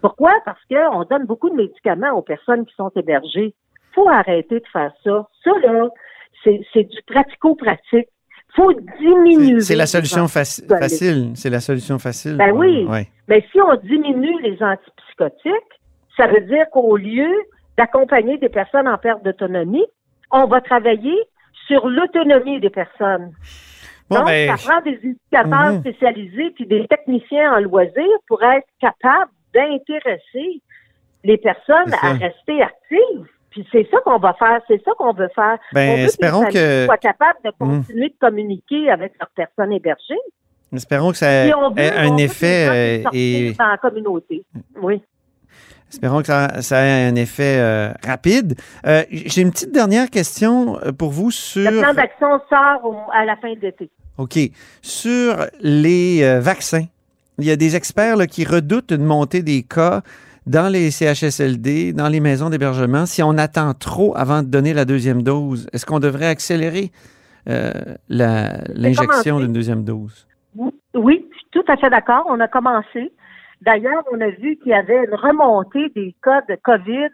Pourquoi? 0.01 0.31
Parce 0.45 0.59
qu'on 0.69 1.03
donne 1.03 1.25
beaucoup 1.25 1.49
de 1.49 1.55
médicaments 1.55 2.11
aux 2.11 2.21
personnes 2.21 2.65
qui 2.65 2.73
sont 2.75 2.91
hébergées. 2.95 3.53
faut 3.93 4.09
arrêter 4.09 4.59
de 4.59 4.65
faire 4.71 4.91
ça. 5.03 5.27
Ça, 5.43 5.51
là, 5.63 5.89
c'est 6.43 6.83
du 6.83 7.01
pratico-pratique. 7.07 8.07
faut 8.55 8.73
diminuer. 8.99 9.59
C'est- 9.59 9.75
la 9.75 9.85
solution 9.85 10.25
faci- 10.25 10.65
facile. 10.67 11.31
C'est 11.35 11.49
la 11.49 11.59
solution 11.59 11.99
facile. 11.99 12.37
Ben 12.37 12.51
oui. 12.51 12.85
Ouais. 12.89 13.07
Mais 13.27 13.43
si 13.51 13.59
on 13.61 13.75
diminue 13.75 14.41
les 14.41 14.57
antipsychotiques, 14.63 15.73
ça 16.15 16.27
veut 16.27 16.41
dire 16.41 16.65
qu'au 16.71 16.95
lieu 16.97 17.29
d'accompagner 17.77 18.37
des 18.37 18.49
personnes 18.49 18.87
en 18.87 18.97
perte 18.97 19.23
d'autonomie, 19.23 19.85
on 20.31 20.45
va 20.45 20.61
travailler 20.61 21.15
sur 21.67 21.87
l'autonomie 21.87 22.59
des 22.59 22.69
personnes. 22.69 23.31
Bon, 24.09 24.17
Donc, 24.19 24.25
ben, 24.27 24.55
ça 24.55 24.71
prend 24.71 24.81
des 24.81 24.99
éducateurs 25.03 25.73
Mhm. 25.73 25.79
spécialisés 25.81 26.51
puis 26.51 26.65
des 26.65 26.87
techniciens 26.87 27.53
en 27.53 27.59
loisirs 27.59 28.19
pour 28.27 28.41
être 28.43 28.67
capables 28.79 29.31
d'intéresser 29.53 30.61
les 31.23 31.37
personnes 31.37 31.93
à 32.01 32.13
rester 32.13 32.61
actives. 32.61 33.25
Puis 33.49 33.67
c'est 33.71 33.87
ça 33.91 33.97
qu'on 34.05 34.17
va 34.19 34.33
faire, 34.33 34.61
c'est 34.67 34.81
ça 34.83 34.91
qu'on 34.97 35.13
veut 35.13 35.29
faire. 35.35 35.57
Ben, 35.73 35.89
on 35.91 35.95
veut 35.97 36.01
espérons 36.03 36.41
que 36.41 36.47
les 36.47 36.53
que- 36.53 36.85
soient 36.85 36.97
capables 36.97 37.39
de 37.43 37.51
Mhm. 37.59 37.77
continuer 37.83 38.09
de 38.09 38.15
communiquer 38.19 38.89
avec 38.91 39.13
leurs 39.19 39.29
personnes 39.29 39.73
hébergées. 39.73 40.19
espérons 40.73 41.11
que 41.11 41.17
ça 41.17 41.31
ait 41.47 41.51
un 41.51 42.17
effet 42.17 43.01
euh, 43.05 43.09
et 43.13 43.53
dans 43.57 43.67
la 43.67 43.77
communauté. 43.77 44.43
Oui. 44.81 45.01
Espérons 45.91 46.21
que 46.21 46.27
ça, 46.27 46.61
ça 46.61 46.81
ait 46.83 47.07
un 47.07 47.15
effet 47.15 47.57
euh, 47.59 47.91
rapide. 48.05 48.55
Euh, 48.85 49.03
J'ai 49.11 49.41
une 49.41 49.51
petite 49.51 49.71
dernière 49.71 50.09
question 50.09 50.77
euh, 50.83 50.91
pour 50.91 51.11
vous 51.11 51.31
sur. 51.31 51.69
Le 51.69 51.79
plan 51.79 51.93
d'action 51.93 52.27
sort 52.49 52.83
au- 52.85 53.11
à 53.13 53.25
la 53.25 53.35
fin 53.37 53.53
de 53.53 53.59
l'été. 53.59 53.89
OK. 54.17 54.37
Sur 54.81 55.45
les 55.61 56.23
euh, 56.23 56.39
vaccins, 56.39 56.85
il 57.37 57.45
y 57.45 57.51
a 57.51 57.55
des 57.55 57.75
experts 57.75 58.17
là, 58.17 58.27
qui 58.27 58.43
redoutent 58.45 58.91
une 58.91 59.03
montée 59.05 59.43
des 59.43 59.63
cas 59.63 60.01
dans 60.45 60.71
les 60.71 60.91
CHSLD, 60.91 61.93
dans 61.93 62.07
les 62.07 62.19
maisons 62.21 62.49
d'hébergement, 62.49 63.05
si 63.05 63.21
on 63.21 63.37
attend 63.37 63.73
trop 63.73 64.15
avant 64.17 64.41
de 64.43 64.47
donner 64.47 64.73
la 64.73 64.85
deuxième 64.85 65.21
dose. 65.21 65.67
Est-ce 65.73 65.85
qu'on 65.85 65.99
devrait 65.99 66.27
accélérer 66.27 66.91
l'injection 68.09 69.39
d'une 69.39 69.53
deuxième 69.53 69.83
dose? 69.83 70.27
Oui, 70.95 71.25
je 71.31 71.37
suis 71.37 71.47
tout 71.51 71.63
à 71.71 71.77
fait 71.77 71.89
d'accord. 71.89 72.25
On 72.29 72.39
a 72.39 72.47
commencé. 72.47 73.11
D'ailleurs, 73.61 74.03
on 74.11 74.21
a 74.21 74.29
vu 74.29 74.57
qu'il 74.57 74.71
y 74.71 74.73
avait 74.73 75.05
une 75.05 75.15
remontée 75.15 75.89
des 75.89 76.15
cas 76.23 76.41
de 76.47 76.55
COVID 76.55 77.09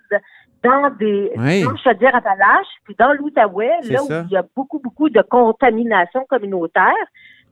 dans 0.64 0.90
des 0.98 1.32
Oui. 1.38 1.64
dans 1.64 1.76
Chaudière-Appalaches, 1.78 2.68
puis 2.86 2.96
dans 2.98 3.14
l'Outaouais, 3.14 3.72
là 3.84 4.00
ça. 4.00 4.22
où 4.22 4.26
il 4.30 4.32
y 4.32 4.38
a 4.38 4.44
beaucoup, 4.56 4.80
beaucoup 4.80 5.10
de 5.10 5.22
contamination 5.22 6.26
communautaire. 6.30 6.94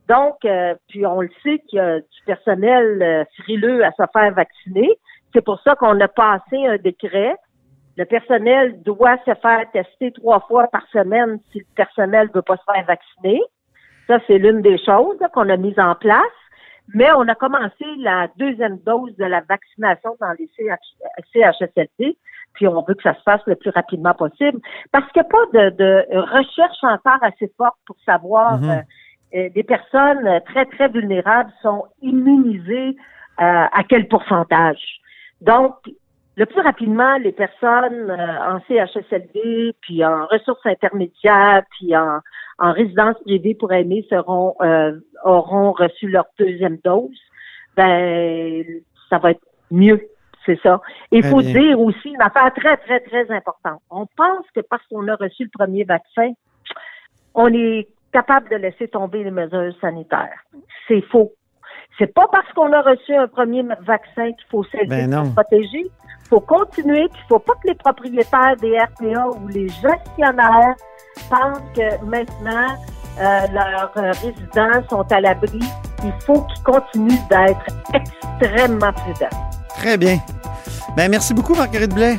Donc, 0.08 0.44
euh, 0.44 0.74
puis 0.88 1.06
on 1.06 1.20
le 1.20 1.30
sait 1.42 1.58
qu'il 1.68 1.76
y 1.76 1.80
a 1.80 2.00
du 2.00 2.22
personnel 2.26 3.02
euh, 3.02 3.24
frileux 3.42 3.84
à 3.84 3.92
se 3.92 4.02
faire 4.12 4.32
vacciner. 4.34 4.90
C'est 5.32 5.44
pour 5.44 5.60
ça 5.62 5.74
qu'on 5.74 5.98
a 6.00 6.08
passé 6.08 6.66
un 6.66 6.76
décret. 6.76 7.34
Le 7.96 8.04
personnel 8.04 8.82
doit 8.82 9.16
se 9.26 9.34
faire 9.34 9.70
tester 9.72 10.12
trois 10.12 10.40
fois 10.40 10.66
par 10.68 10.82
semaine 10.92 11.38
si 11.50 11.58
le 11.58 11.66
personnel 11.76 12.28
ne 12.28 12.32
veut 12.34 12.42
pas 12.42 12.56
se 12.56 12.72
faire 12.72 12.84
vacciner. 12.84 13.40
Ça, 14.06 14.18
c'est 14.26 14.38
l'une 14.38 14.62
des 14.62 14.78
choses 14.78 15.18
qu'on 15.32 15.48
a 15.48 15.56
mises 15.56 15.78
en 15.78 15.94
place. 15.94 16.22
Mais 16.94 17.10
on 17.12 17.26
a 17.28 17.34
commencé 17.34 17.84
la 17.98 18.28
deuxième 18.36 18.78
dose 18.78 19.14
de 19.16 19.24
la 19.24 19.40
vaccination 19.40 20.16
dans 20.20 20.32
les 20.38 20.48
CH 20.56 20.78
CHSLD, 21.32 22.16
puis 22.54 22.68
on 22.68 22.82
veut 22.82 22.94
que 22.94 23.02
ça 23.02 23.14
se 23.14 23.22
fasse 23.22 23.40
le 23.46 23.56
plus 23.56 23.70
rapidement 23.70 24.14
possible. 24.14 24.60
Parce 24.92 25.10
qu'il 25.12 25.22
n'y 25.22 25.28
a 25.28 25.30
pas 25.30 25.70
de, 25.70 25.76
de 25.76 26.18
recherche 26.18 26.82
encore 26.82 27.22
assez 27.22 27.50
forte 27.56 27.78
pour 27.86 27.96
savoir 28.04 28.58
Mhm. 28.60 28.70
euh, 28.70 28.82
euh, 29.34 29.48
des 29.54 29.62
personnes 29.62 30.40
très, 30.46 30.66
très 30.66 30.88
vulnérables 30.88 31.52
sont 31.62 31.86
immunisées 32.02 32.96
euh, 33.40 33.66
à 33.72 33.82
quel 33.88 34.06
pourcentage. 34.08 35.00
Donc, 35.40 35.74
le 36.36 36.46
plus 36.46 36.60
rapidement, 36.60 37.18
les 37.18 37.32
personnes 37.32 38.10
euh, 38.10 38.54
en 38.54 38.60
CHSLD, 38.66 39.74
puis 39.80 40.04
en 40.04 40.26
ressources 40.26 40.64
intermédiaires, 40.64 41.62
puis 41.70 41.94
en, 41.96 42.20
en 42.58 42.72
résidence 42.72 43.16
privée 43.24 43.54
pour 43.54 43.72
aimer 43.72 44.06
seront 44.08 44.54
euh, 44.62 44.98
auront 45.24 45.72
reçu 45.72 46.08
leur 46.08 46.26
deuxième 46.38 46.78
dose, 46.84 47.18
ben 47.76 48.64
ça 49.10 49.18
va 49.18 49.32
être 49.32 49.42
mieux, 49.70 50.00
c'est 50.46 50.58
ça. 50.62 50.80
Il 51.10 51.24
faut 51.24 51.40
bien. 51.40 51.52
dire 51.52 51.80
aussi 51.80 52.08
une 52.08 52.22
affaire 52.22 52.52
très, 52.54 52.76
très, 52.78 53.00
très 53.00 53.30
importante. 53.30 53.80
On 53.90 54.06
pense 54.16 54.46
que 54.54 54.60
parce 54.60 54.86
qu'on 54.86 55.06
a 55.08 55.16
reçu 55.16 55.44
le 55.44 55.50
premier 55.52 55.84
vaccin, 55.84 56.32
on 57.34 57.52
est 57.52 57.88
capable 58.12 58.48
de 58.50 58.56
laisser 58.56 58.88
tomber 58.88 59.24
les 59.24 59.30
mesures 59.30 59.74
sanitaires. 59.80 60.38
C'est 60.88 61.02
faux. 61.02 61.32
C'est 61.98 62.12
pas 62.12 62.26
parce 62.32 62.50
qu'on 62.54 62.72
a 62.72 62.80
reçu 62.82 63.14
un 63.14 63.28
premier 63.28 63.62
vaccin 63.86 64.26
qu'il 64.32 64.46
faut 64.50 64.64
cesser 64.64 64.86
Ben 64.86 65.10
de 65.10 65.14
non. 65.14 65.24
se 65.26 65.30
protéger. 65.30 65.84
Il 66.24 66.28
faut 66.28 66.40
continuer, 66.40 67.06
puis 67.12 67.20
il 67.24 67.28
faut 67.28 67.38
pas 67.38 67.52
que 67.62 67.68
les 67.68 67.74
propriétaires 67.74 68.56
des 68.60 68.78
RPA 68.78 69.26
ou 69.38 69.48
les 69.48 69.68
gestionnaires 69.68 70.74
pensent 71.28 71.60
que 71.76 72.02
maintenant 72.04 72.74
euh, 73.20 73.40
leurs 73.52 73.92
euh, 73.98 74.10
résidents 74.22 74.88
sont 74.88 75.04
à 75.12 75.20
l'abri. 75.20 75.60
Il 76.02 76.12
faut 76.26 76.40
qu'ils 76.42 76.62
continuent 76.64 77.28
d'être 77.28 77.66
extrêmement 77.92 78.92
prudents. 78.92 79.36
Très 79.76 79.98
bien. 79.98 80.18
Ben, 80.96 81.10
merci 81.10 81.34
beaucoup, 81.34 81.54
Marguerite 81.54 81.94
Blais. 81.94 82.18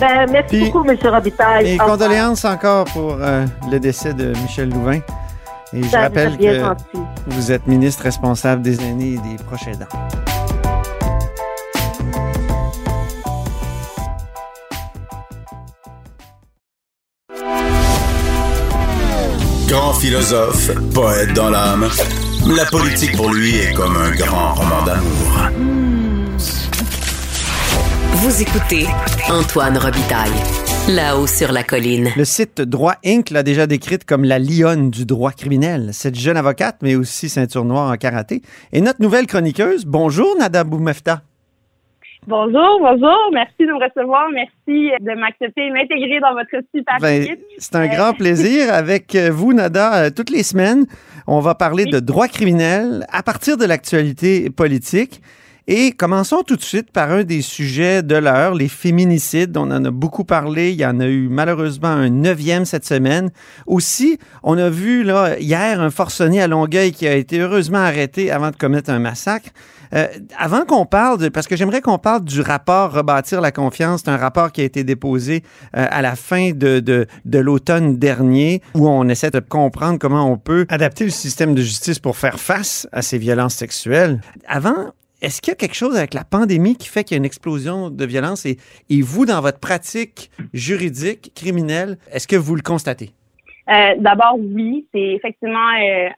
Ben, 0.00 0.26
merci 0.30 0.56
Puis- 0.56 0.70
beaucoup, 0.70 0.88
M. 0.88 0.96
Robitaille. 1.04 1.66
Et 1.72 1.74
Au 1.78 1.82
revoir. 1.84 1.98
condoléances 1.98 2.44
encore 2.46 2.86
pour 2.86 3.16
euh, 3.20 3.44
le 3.70 3.78
décès 3.78 4.14
de 4.14 4.28
Michel 4.40 4.70
Louvain. 4.70 5.00
Et 5.72 5.82
je 5.84 5.96
rappelle 5.96 6.36
que 6.36 6.74
vous 7.28 7.52
êtes 7.52 7.66
ministre 7.66 8.02
responsable 8.02 8.62
des 8.62 8.80
aînés 8.82 9.14
et 9.14 9.36
des 9.36 9.42
proches 9.44 9.68
aidants. 9.68 9.86
Grand 19.68 19.92
philosophe, 19.94 20.70
poète 20.92 21.32
dans 21.34 21.50
l'âme, 21.50 21.88
la 22.56 22.64
politique 22.64 23.16
pour 23.16 23.32
lui 23.32 23.56
est 23.56 23.72
comme 23.72 23.96
un 23.96 24.10
grand 24.10 24.54
roman 24.54 24.82
d'amour. 24.84 25.50
Vous 28.14 28.42
écoutez 28.42 28.88
Antoine 29.30 29.78
Robitaille, 29.78 30.32
là-haut 30.88 31.26
sur 31.26 31.52
la 31.52 31.62
colline. 31.62 32.08
Le 32.16 32.24
site 32.24 32.60
Droit 32.60 32.94
Inc. 33.04 33.30
l'a 33.30 33.42
déjà 33.42 33.66
décrite 33.66 34.04
comme 34.04 34.24
la 34.24 34.38
lionne 34.38 34.90
du 34.90 35.04
droit 35.06 35.30
criminel. 35.32 35.90
Cette 35.92 36.16
jeune 36.18 36.36
avocate, 36.36 36.76
mais 36.82 36.94
aussi 36.96 37.28
ceinture 37.28 37.64
noire 37.64 37.90
en 37.92 37.96
karaté. 37.96 38.42
Et 38.72 38.80
notre 38.80 39.00
nouvelle 39.00 39.26
chroniqueuse, 39.26 39.84
bonjour 39.86 40.34
Nada 40.38 40.64
Boumefta. 40.64 41.22
Bonjour, 42.26 42.78
bonjour. 42.80 43.16
Merci 43.32 43.54
de 43.60 43.66
me 43.66 43.82
recevoir. 43.84 44.28
Merci 44.32 44.90
de 45.00 45.18
m'accepter 45.20 45.66
et 45.66 45.70
m'intégrer 45.70 46.20
dans 46.20 46.32
votre 46.34 46.64
super 46.74 46.96
Ben, 47.00 47.22
équipe. 47.22 47.40
c'est 47.58 47.76
un 47.76 47.86
grand 47.86 48.12
plaisir. 48.12 48.66
Avec 48.72 49.14
euh, 49.14 49.30
vous, 49.30 49.52
Nada, 49.52 50.04
euh, 50.04 50.10
toutes 50.14 50.30
les 50.30 50.42
semaines, 50.42 50.86
on 51.26 51.40
va 51.40 51.54
parler 51.54 51.84
Oui. 51.84 51.90
de 51.92 52.00
droit 52.00 52.28
criminel 52.28 53.06
à 53.10 53.22
partir 53.22 53.56
de 53.56 53.64
l'actualité 53.64 54.50
politique. 54.50 55.22
Et 55.66 55.92
commençons 55.92 56.42
tout 56.42 56.56
de 56.56 56.62
suite 56.62 56.90
par 56.90 57.10
un 57.10 57.24
des 57.24 57.42
sujets 57.42 58.02
de 58.02 58.16
l'heure, 58.16 58.54
les 58.54 58.68
féminicides. 58.68 59.56
On 59.56 59.70
en 59.70 59.84
a 59.84 59.90
beaucoup 59.90 60.24
parlé. 60.24 60.72
Il 60.72 60.80
y 60.80 60.86
en 60.86 61.00
a 61.00 61.06
eu 61.06 61.28
malheureusement 61.28 61.88
un 61.88 62.10
neuvième 62.10 62.64
cette 62.64 62.86
semaine. 62.86 63.30
Aussi, 63.66 64.18
on 64.42 64.58
a 64.58 64.70
vu 64.70 65.04
là 65.04 65.38
hier 65.38 65.80
un 65.80 65.90
forcené 65.90 66.42
à 66.42 66.48
Longueuil 66.48 66.92
qui 66.92 67.06
a 67.06 67.14
été 67.14 67.38
heureusement 67.40 67.78
arrêté 67.78 68.30
avant 68.30 68.50
de 68.50 68.56
commettre 68.56 68.90
un 68.90 68.98
massacre. 68.98 69.50
Euh, 69.92 70.06
avant 70.38 70.64
qu'on 70.64 70.86
parle, 70.86 71.18
de, 71.18 71.28
parce 71.28 71.46
que 71.48 71.56
j'aimerais 71.56 71.80
qu'on 71.80 71.98
parle 71.98 72.24
du 72.24 72.40
rapport 72.40 72.92
Rebâtir 72.92 73.40
la 73.40 73.50
confiance, 73.50 74.02
c'est 74.04 74.10
un 74.10 74.16
rapport 74.16 74.52
qui 74.52 74.60
a 74.60 74.64
été 74.64 74.84
déposé 74.84 75.42
euh, 75.76 75.86
à 75.90 76.00
la 76.02 76.14
fin 76.14 76.52
de, 76.52 76.80
de, 76.80 77.06
de 77.24 77.38
l'automne 77.38 77.98
dernier, 77.98 78.62
où 78.74 78.88
on 78.88 79.08
essaie 79.08 79.30
de 79.30 79.40
comprendre 79.40 79.98
comment 79.98 80.30
on 80.30 80.36
peut 80.36 80.66
adapter 80.68 81.04
le 81.04 81.10
système 81.10 81.54
de 81.54 81.62
justice 81.62 81.98
pour 81.98 82.16
faire 82.16 82.38
face 82.38 82.86
à 82.92 83.02
ces 83.02 83.18
violences 83.18 83.54
sexuelles. 83.54 84.20
Avant, 84.46 84.92
est-ce 85.22 85.40
qu'il 85.42 85.50
y 85.50 85.54
a 85.54 85.56
quelque 85.56 85.74
chose 85.74 85.96
avec 85.96 86.14
la 86.14 86.24
pandémie 86.24 86.76
qui 86.76 86.88
fait 86.88 87.04
qu'il 87.04 87.14
y 87.14 87.16
a 87.16 87.18
une 87.18 87.24
explosion 87.24 87.90
de 87.90 88.04
violence 88.04 88.46
et, 88.46 88.56
vous, 89.02 89.26
dans 89.26 89.40
votre 89.40 89.60
pratique 89.60 90.30
juridique, 90.52 91.32
criminelle, 91.34 91.98
est-ce 92.12 92.26
que 92.26 92.36
vous 92.36 92.54
le 92.54 92.62
constatez? 92.62 93.10
Euh, 93.68 93.94
D'abord, 93.98 94.36
oui, 94.38 94.86
c'est 94.92 95.12
effectivement, 95.12 95.70
euh, 95.78 96.08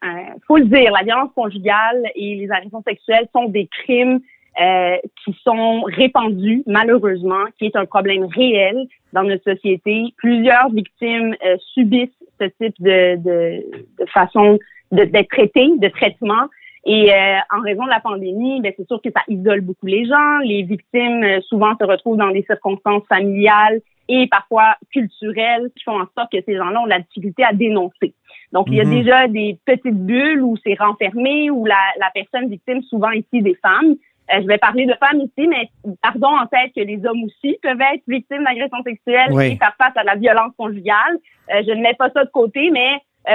faut 0.47 0.56
le 0.56 0.66
dire, 0.66 0.92
la 0.92 1.02
violence 1.02 1.30
conjugale 1.35 2.02
et 2.14 2.37
les 2.37 2.50
agressions 2.50 2.82
sexuelles 2.87 3.28
sont 3.32 3.49
des 3.49 3.68
crimes 3.85 4.21
euh, 4.61 4.97
qui 5.25 5.37
sont 5.42 5.82
répandus, 5.82 6.62
malheureusement, 6.66 7.44
qui 7.59 7.66
est 7.66 7.76
un 7.76 7.87
problème 7.87 8.25
réel 8.25 8.87
dans 9.12 9.23
notre 9.25 9.44
société. 9.44 10.12
Plusieurs 10.18 10.71
victimes 10.71 11.35
euh, 11.44 11.56
subissent 11.75 12.11
ce 12.40 12.44
type 12.61 12.75
de 12.80 14.06
façon 14.12 14.59
d'être 14.90 15.28
traitées, 15.28 15.71
de 15.78 15.88
traitement. 15.88 16.49
Et 16.84 17.12
euh, 17.12 17.38
en 17.56 17.60
raison 17.60 17.84
de 17.84 17.90
la 17.90 18.00
pandémie, 18.00 18.60
ben, 18.60 18.72
c'est 18.76 18.86
sûr 18.86 19.00
que 19.00 19.10
ça 19.14 19.22
isole 19.28 19.60
beaucoup 19.60 19.86
les 19.86 20.04
gens. 20.04 20.38
Les 20.38 20.62
victimes 20.62 21.22
euh, 21.22 21.40
souvent 21.42 21.74
se 21.80 21.84
retrouvent 21.84 22.16
dans 22.16 22.30
des 22.30 22.42
circonstances 22.42 23.04
familiales 23.08 23.80
et 24.08 24.26
parfois 24.26 24.74
culturelles 24.92 25.70
qui 25.76 25.84
font 25.84 26.00
en 26.00 26.06
sorte 26.18 26.32
que 26.32 26.38
ces 26.44 26.56
gens-là 26.56 26.80
ont 26.80 26.84
de 26.84 26.90
la 26.90 26.98
difficulté 27.00 27.44
à 27.44 27.52
dénoncer. 27.52 28.14
Donc, 28.52 28.66
il 28.68 28.74
y 28.74 28.80
a 28.80 28.84
Mhm. 28.84 28.90
déjà 28.90 29.28
des 29.28 29.58
petites 29.64 30.04
bulles 30.06 30.42
où 30.42 30.56
c'est 30.64 30.74
renfermé, 30.78 31.50
où 31.50 31.64
la, 31.64 31.78
la 31.98 32.10
personne 32.12 32.48
victime, 32.50 32.82
souvent 32.82 33.10
ici 33.12 33.40
des 33.42 33.54
femmes, 33.62 33.94
euh, 34.32 34.40
je 34.42 34.46
vais 34.46 34.58
parler 34.58 34.86
de 34.86 34.94
femmes 34.94 35.20
ici, 35.20 35.46
mais 35.48 35.68
pardon 36.02 36.28
en 36.28 36.46
tête 36.46 36.72
que 36.74 36.80
les 36.80 37.04
hommes 37.06 37.24
aussi 37.24 37.56
peuvent 37.62 37.80
être 37.94 38.02
victimes 38.08 38.44
d'agressions 38.44 38.82
sexuelles 38.84 39.30
Oui. 39.32 39.52
et 39.52 39.56
faire 39.56 39.74
face 39.78 39.96
à 39.96 40.02
la 40.04 40.16
violence 40.16 40.52
conjugale. 40.58 41.18
Euh, 41.54 41.62
je 41.66 41.72
ne 41.72 41.80
mets 41.82 41.94
pas 41.94 42.10
ça 42.10 42.24
de 42.24 42.30
côté, 42.30 42.70
mais 42.70 42.90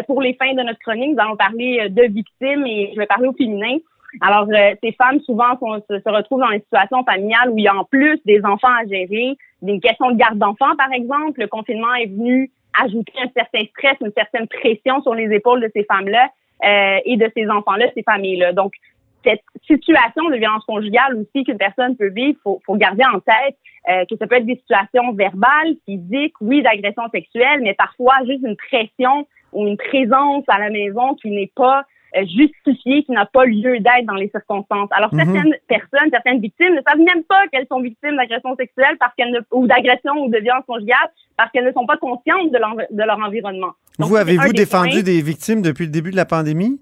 pour 0.08 0.22
les 0.22 0.34
fins 0.34 0.54
de 0.54 0.62
notre 0.62 0.80
chronique, 0.80 1.14
nous 1.14 1.22
allons 1.22 1.36
parler 1.36 1.80
euh, 1.82 1.90
de 1.90 2.04
victimes 2.04 2.66
et 2.66 2.92
je 2.94 3.00
vais 3.00 3.06
parler 3.06 3.28
au 3.28 3.34
féminin. 3.34 3.78
Alors, 4.22 4.48
euh, 4.50 4.76
ces 4.82 4.94
femmes, 4.94 5.20
souvent, 5.22 5.58
se, 5.60 6.10
retrouvent 6.10 6.40
dans 6.40 6.50
des 6.50 6.60
situations 6.60 7.04
familiales 7.04 7.50
où 7.50 7.58
il 7.58 7.64
y 7.64 7.68
a 7.68 7.76
en 7.76 7.84
plus 7.84 8.20
des 8.26 8.42
enfants 8.44 8.74
à 8.74 8.86
gérer, 8.86 9.38
des 9.62 9.80
questions 9.80 10.12
de 10.12 10.18
garde 10.18 10.38
d'enfants, 10.38 10.76
par 10.78 10.92
exemple. 10.92 11.42
Le 11.42 11.48
confinement 11.48 11.94
est 11.96 12.08
venu 12.08 12.50
ajouter 12.82 13.14
un 13.22 13.30
certain 13.36 13.66
stress, 13.66 13.98
une 14.02 14.14
certaine 14.16 14.48
pression 14.48 15.02
sur 15.02 15.14
les 15.14 15.34
épaules 15.34 15.62
de 15.62 15.70
ces 15.76 15.84
femmes-là 15.84 16.30
euh, 16.64 17.00
et 17.06 17.18
de 17.18 17.30
ces 17.36 17.50
enfants-là, 17.50 17.88
ces 17.96 18.04
familles-là. 18.04 18.54
Donc, 18.54 18.74
cette 19.24 19.42
situation 19.66 20.30
de 20.30 20.38
violence 20.38 20.64
conjugale 20.66 21.16
aussi 21.16 21.44
qu'une 21.44 21.58
personne 21.58 21.98
peut 21.98 22.10
vivre, 22.10 22.38
faut, 22.44 22.62
faut 22.66 22.76
garder 22.76 23.04
en 23.04 23.20
tête 23.20 23.58
euh, 23.90 24.06
que 24.10 24.16
ça 24.18 24.28
peut 24.28 24.36
être 24.36 24.46
des 24.46 24.56
situations 24.56 25.12
verbales, 25.14 25.76
physiques, 25.86 26.36
oui, 26.40 26.62
d'agression 26.62 27.04
sexuelle, 27.12 27.60
mais 27.62 27.74
parfois 27.74 28.16
juste 28.26 28.44
une 28.44 28.56
pression 28.56 29.28
ou 29.58 29.68
une 29.68 29.78
présence 29.78 30.44
à 30.48 30.60
la 30.60 30.70
maison 30.70 31.16
qui 31.16 31.32
n'est 31.32 31.52
pas 31.56 31.84
euh, 32.16 32.22
justifiée, 32.26 33.04
qui 33.04 33.12
n'a 33.12 33.26
pas 33.26 33.44
lieu 33.44 33.80
d'être 33.80 34.06
dans 34.06 34.16
les 34.16 34.30
circonstances. 34.30 34.88
Alors, 34.92 35.14
Mhm. 35.14 35.26
certaines 35.26 35.56
personnes, 35.68 36.10
certaines 36.12 36.40
victimes 36.40 36.74
ne 36.76 36.82
savent 36.88 37.04
même 37.04 37.24
pas 37.24 37.42
qu'elles 37.52 37.68
sont 37.70 37.82
victimes 37.82 38.16
d'agression 38.16 38.56
sexuelle 38.56 38.96
parce 39.00 39.14
qu'elles 39.16 39.32
ne, 39.32 39.40
ou 39.52 39.68
d'agression 39.68 40.14
ou 40.24 40.30
de 40.30 40.38
violence 40.38 40.64
conjugale 40.66 41.10
parce 41.36 41.52
qu'elles 41.52 41.66
ne 41.66 41.74
sont 41.74 41.86
pas 41.86 41.98
conscientes 41.98 42.52
de, 42.52 43.04
leur 43.04 43.20
environnement. 43.20 43.74
Donc, 44.00 44.10
Vous 44.10 44.16
avez-vous 44.16 44.54
des 44.54 44.54
défendu 44.54 45.04
des 45.04 45.22
victimes 45.22 45.62
depuis 45.62 45.86
le 45.86 45.92
début 45.92 46.12
de 46.12 46.16
la 46.16 46.26
pandémie? 46.26 46.80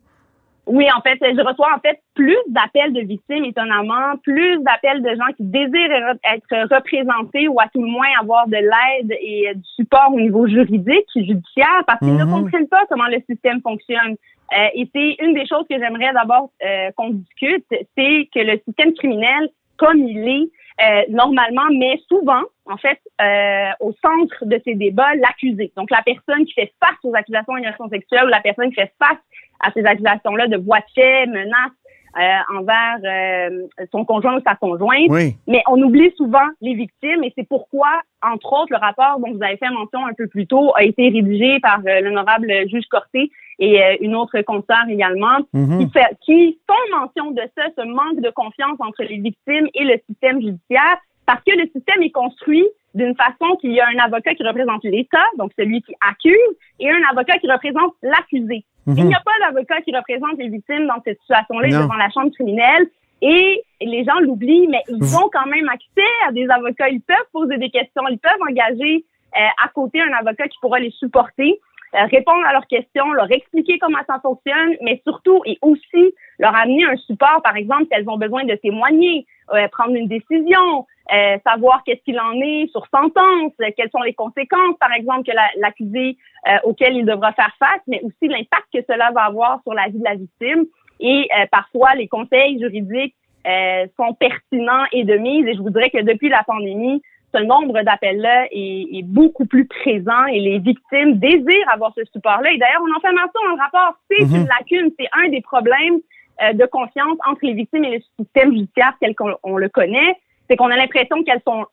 Oui, 0.68 0.88
en 0.96 1.02
fait, 1.02 1.20
je 1.22 1.42
reçois 1.42 1.70
en 1.76 1.80
fait 1.80 2.00
plus 2.16 2.38
d'appels 2.48 2.92
de 2.94 3.02
victimes, 3.02 3.46
étonnamment, 3.46 4.18
plus 4.24 4.58
d'appels 4.64 5.04
de 5.04 5.10
gens 5.10 5.32
qui 5.38 5.44
désirent 5.44 6.16
être 6.24 6.74
représentés 6.76 7.48
ou 7.48 7.60
à 7.60 7.68
tout 7.74 7.82
le 7.84 7.88
moins 7.90 8.08
avoir 8.20 8.48
de 8.48 8.58
l'aide 8.58 9.12
et 9.22 9.52
du 9.54 9.64
support 9.76 10.12
au 10.12 10.20
niveau 10.20 10.48
juridique, 10.48 11.06
judiciaire, 11.16 11.84
parce 11.86 12.00
qu'ils 12.00 12.16
ne 12.16 12.24
Mhm. 12.26 12.32
comprennent 12.32 12.68
pas 12.68 12.84
comment 12.90 13.08
le 13.08 13.22
système 13.30 13.62
fonctionne. 13.62 14.16
Euh, 14.54 14.68
et 14.74 14.90
c'est 14.94 15.18
une 15.24 15.34
des 15.34 15.46
choses 15.48 15.66
que 15.70 15.78
j'aimerais 15.78 16.14
d'abord 16.14 16.50
euh, 16.64 16.92
qu'on 16.96 17.10
discute, 17.12 17.66
c'est 17.70 18.30
que 18.34 18.40
le 18.40 18.60
système 18.66 18.94
criminel, 18.94 19.50
comme 19.78 19.98
il 20.00 20.28
est, 20.28 20.50
euh, 20.84 21.04
normalement, 21.10 21.68
met 21.72 22.00
souvent, 22.08 22.44
en 22.66 22.78
fait, 22.78 23.00
euh, 23.22 23.72
au 23.80 23.94
centre 24.04 24.46
de 24.46 24.60
ces 24.66 24.76
débats, 24.76 25.16
l'accusé. 25.16 25.72
Donc, 25.78 25.90
la 25.90 26.02
personne 26.04 26.46
qui 26.46 26.54
fait 26.54 26.74
face 26.84 26.98
aux 27.04 27.16
accusations 27.16 27.54
d'agression 27.54 27.88
sexuelle 27.90 28.26
ou 28.26 28.28
la 28.28 28.42
personne 28.42 28.70
qui 28.70 28.76
fait 28.76 28.92
face 29.00 29.18
à 29.66 29.72
ces 29.74 29.86
accusations-là 29.86 30.48
de 30.48 30.58
fait, 30.58 31.26
menaces 31.28 31.72
euh, 32.18 32.58
envers 32.58 32.98
euh, 33.04 33.68
son 33.92 34.06
conjoint 34.06 34.38
ou 34.38 34.42
sa 34.48 34.56
conjointe. 34.56 35.10
Oui. 35.10 35.36
Mais 35.48 35.62
on 35.68 35.82
oublie 35.82 36.14
souvent 36.16 36.48
les 36.62 36.74
victimes 36.74 37.24
et 37.24 37.34
c'est 37.38 37.48
pourquoi, 37.48 37.90
entre 38.22 38.54
autres, 38.54 38.72
le 38.72 38.78
rapport 38.78 39.20
dont 39.20 39.34
vous 39.34 39.44
avez 39.44 39.58
fait 39.58 39.70
mention 39.70 40.06
un 40.06 40.14
peu 40.14 40.28
plus 40.28 40.48
tôt 40.48 40.72
a 40.76 40.84
été 40.84 41.10
rédigé 41.10 41.60
par 41.60 41.80
euh, 41.86 42.00
l'honorable 42.02 42.50
juge 42.70 42.86
Corté 42.90 43.32
et 43.60 43.84
euh, 43.84 43.96
une 44.00 44.16
autre 44.16 44.40
consoeur 44.42 44.84
également, 44.90 45.40
Mhm. 45.54 45.80
qui, 45.80 45.92
fait, 45.92 46.18
qui 46.26 46.60
font 46.68 47.00
mention 47.00 47.32
de 47.32 47.42
ça, 47.58 47.64
ce 47.78 47.86
manque 47.86 48.22
de 48.22 48.30
confiance 48.30 48.78
entre 48.80 49.04
les 49.04 49.18
victimes 49.18 49.68
et 49.74 49.84
le 49.84 50.00
système 50.08 50.42
judiciaire, 50.42 50.98
parce 51.26 51.42
que 51.44 51.52
le 51.52 51.66
système 51.76 52.02
est 52.02 52.12
construit 52.12 52.66
d'une 52.94 53.16
façon 53.16 53.56
qu'il 53.60 53.74
y 53.74 53.82
a 53.82 53.88
un 53.88 54.00
avocat 54.06 54.36
qui 54.36 54.44
représente 54.44 54.84
l'État, 54.84 55.26
donc 55.38 55.52
celui 55.58 55.82
qui 55.82 55.94
accuse, 56.00 56.56
et 56.80 56.90
un 56.90 57.02
avocat 57.12 57.38
qui 57.40 57.52
représente 57.52 57.94
l'accusé. 58.02 58.64
Mhm. 58.86 58.98
Il 58.98 59.06
n'y 59.06 59.16
a 59.16 59.22
pas 59.24 59.32
d'avocat 59.46 59.82
qui 59.82 59.96
représente 59.96 60.38
les 60.38 60.50
victimes 60.50 60.88
dans 60.88 61.02
cette 61.04 61.20
situation-là 61.22 61.70
devant 61.70 61.96
la 61.96 62.10
chambre 62.10 62.32
criminelle. 62.32 62.88
Et 63.22 63.64
les 63.82 64.04
gens 64.04 64.20
l'oublient, 64.20 64.68
mais 64.68 64.84
ils 64.90 65.16
ont 65.16 65.30
quand 65.32 65.48
même 65.48 65.68
accès 65.70 66.10
à 66.28 66.32
des 66.32 66.48
avocats. 66.50 66.90
Ils 66.90 67.02
peuvent 67.02 67.30
poser 67.32 67.58
des 67.58 67.70
questions, 67.70 68.04
ils 68.10 68.20
peuvent 68.20 68.42
engager 68.48 69.06
euh, 69.36 69.40
à 69.64 69.70
côté 69.70 70.02
un 70.02 70.14
avocat 70.14 70.48
qui 70.48 70.58
pourra 70.62 70.80
les 70.80 70.92
supporter, 70.92 71.60
euh, 71.96 72.06
répondre 72.12 72.46
à 72.46 72.54
leurs 72.54 72.68
questions, 72.68 73.12
leur 73.14 73.32
expliquer 73.32 73.80
comment 73.80 74.00
ça 74.08 74.20
fonctionne, 74.22 74.76
mais 74.82 75.02
surtout 75.08 75.42
et 75.46 75.58
aussi 75.62 76.14
leur 76.40 76.56
amener 76.56 76.86
un 76.86 76.98
support, 76.98 77.42
par 77.42 77.56
exemple, 77.56 77.84
si 77.84 77.90
elles 77.92 78.10
ont 78.10 78.18
besoin 78.18 78.44
de 78.44 78.56
témoigner, 78.56 79.26
euh, 79.54 79.68
prendre 79.70 79.96
une 79.96 80.08
décision, 80.08 80.86
euh, 81.14 81.38
savoir 81.46 81.84
qu'est-ce 81.84 82.02
qu'il 82.04 82.20
en 82.20 82.34
est 82.42 82.68
sur 82.72 82.86
sentence, 82.88 83.52
euh, 83.62 83.70
quelles 83.78 83.92
sont 83.92 84.02
les 84.02 84.14
conséquences, 84.14 84.76
par 84.80 84.92
exemple, 84.94 85.24
que 85.30 85.36
la- 85.36 85.50
l'accusé 85.58 86.18
euh, 86.48 86.58
auquel 86.64 86.96
il 86.96 87.06
devra 87.06 87.32
faire 87.34 87.56
face, 87.60 87.82
mais 87.88 88.02
aussi 88.04 88.28
l'impact 88.28 88.66
que 88.74 88.80
cela 88.90 89.12
va 89.12 89.24
avoir 89.26 89.62
sur 89.64 89.74
la 89.74 89.88
vie 89.88 90.00
de 90.00 90.04
la 90.04 90.16
victime. 90.16 90.66
Et 91.00 91.28
euh, 91.38 91.46
parfois, 91.52 91.94
les 91.96 92.08
conseils 92.08 92.60
juridiques 92.60 93.16
euh, 93.48 93.86
sont 93.98 94.14
pertinents 94.16 94.86
et 94.92 95.04
de 95.04 95.16
mise. 95.18 95.46
Et 95.48 95.54
je 95.56 95.60
vous 95.62 95.70
dirais 95.70 95.90
que 95.92 96.02
depuis 96.02 96.30
la 96.30 96.44
pandémie, 96.44 97.02
ce 97.34 97.42
nombre 97.42 97.82
d'appels-là 97.82 98.46
est, 98.52 98.88
est 98.98 99.04
beaucoup 99.04 99.46
plus 99.46 99.68
présent 99.68 100.26
et 100.32 100.40
les 100.40 100.58
victimes 100.60 101.20
désirent 101.20 101.70
avoir 101.72 101.92
ce 101.94 102.04
support-là. 102.06 102.50
Et 102.54 102.58
d'ailleurs, 102.58 102.82
on 102.82 102.96
en 102.96 103.00
fait 103.02 103.12
mention 103.12 103.42
dans 103.44 103.56
le 103.56 103.62
rapport. 103.62 103.94
C'est 104.10 104.24
Mhm. 104.26 104.36
une 104.38 104.48
lacune, 104.48 104.92
c'est 104.98 105.10
un 105.22 105.28
des 105.30 105.42
problèmes 105.42 106.00
de 106.42 106.66
confiance 106.66 107.18
entre 107.28 107.40
les 107.44 107.54
victimes 107.54 107.86
et 107.86 107.98
le 107.98 108.04
système 108.20 108.52
judiciaire 108.52 108.94
tel 109.00 109.16
qu'on 109.16 109.36
on 109.44 109.58
le 109.58 109.70
connaît. 109.70 110.18
C'est 110.50 110.56
qu'on 110.58 110.70
a 110.70 110.76
l'impression 110.76 111.24
qu'elles 111.24 111.42
sont, 111.48 111.66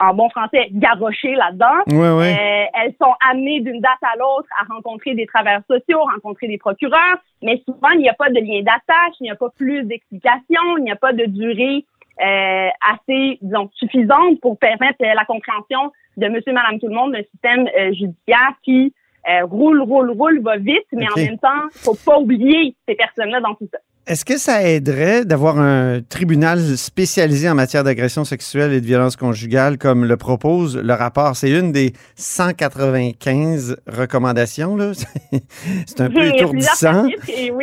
en 0.00 0.14
bon 0.14 0.28
français, 0.30 0.68
garrochées 0.72 1.34
là-dedans. 1.34 1.82
Oui, 1.88 2.08
oui. 2.08 2.32
Euh, 2.32 2.64
elles 2.74 2.94
sont 3.00 3.12
amenées 3.28 3.60
d'une 3.60 3.80
date 3.80 4.02
à 4.02 4.16
l'autre 4.16 4.48
à 4.60 4.72
rencontrer 4.72 5.14
des 5.14 5.26
travailleurs 5.26 5.62
sociaux, 5.68 6.00
rencontrer 6.02 6.48
des 6.48 6.58
procureurs, 6.58 7.18
mais 7.42 7.62
souvent, 7.66 7.90
il 7.90 8.00
n'y 8.00 8.08
a 8.08 8.14
pas 8.14 8.30
de 8.30 8.40
lien 8.40 8.62
d'attache, 8.62 9.14
il 9.20 9.24
n'y 9.24 9.30
a 9.30 9.36
pas 9.36 9.50
plus 9.50 9.84
d'explications, 9.84 10.78
il 10.78 10.84
n'y 10.84 10.90
a 10.90 10.96
pas 10.96 11.12
de 11.12 11.26
durée 11.26 11.84
euh, 12.20 12.68
assez, 12.80 13.38
disons, 13.42 13.70
suffisante 13.74 14.40
pour 14.40 14.58
permettre 14.58 15.02
euh, 15.02 15.14
la 15.14 15.24
compréhension 15.24 15.92
de 16.16 16.28
monsieur, 16.28 16.52
madame, 16.52 16.78
tout 16.78 16.88
le 16.88 16.94
monde 16.94 17.12
d'un 17.12 17.22
système 17.22 17.68
euh, 17.78 17.92
judiciaire 17.92 18.52
qui 18.62 18.94
euh, 19.28 19.44
roule, 19.44 19.82
roule, 19.82 20.10
roule, 20.10 20.40
va 20.40 20.56
vite, 20.56 20.86
mais 20.92 21.06
en 21.06 21.16
même 21.16 21.38
temps, 21.38 21.68
faut 21.72 21.96
pas 22.06 22.18
oublier 22.18 22.74
ces 22.88 22.94
personnes-là 22.94 23.40
dans 23.40 23.54
tout 23.54 23.68
ça. 23.70 23.78
Est-ce 24.10 24.24
que 24.24 24.38
ça 24.38 24.64
aiderait 24.64 25.24
d'avoir 25.24 25.60
un 25.60 26.00
tribunal 26.00 26.76
spécialisé 26.76 27.48
en 27.48 27.54
matière 27.54 27.84
d'agression 27.84 28.24
sexuelle 28.24 28.72
et 28.72 28.80
de 28.80 28.86
violence 28.86 29.14
conjugale 29.14 29.78
comme 29.78 30.04
le 30.04 30.16
propose 30.16 30.76
le 30.76 30.94
rapport? 30.94 31.36
C'est 31.36 31.52
une 31.52 31.70
des 31.70 31.92
195 32.16 33.76
recommandations. 33.86 34.74
là. 34.74 34.90
C'est 35.86 36.00
un 36.00 36.10
peu 36.10 36.26
étourdissant. 36.26 37.06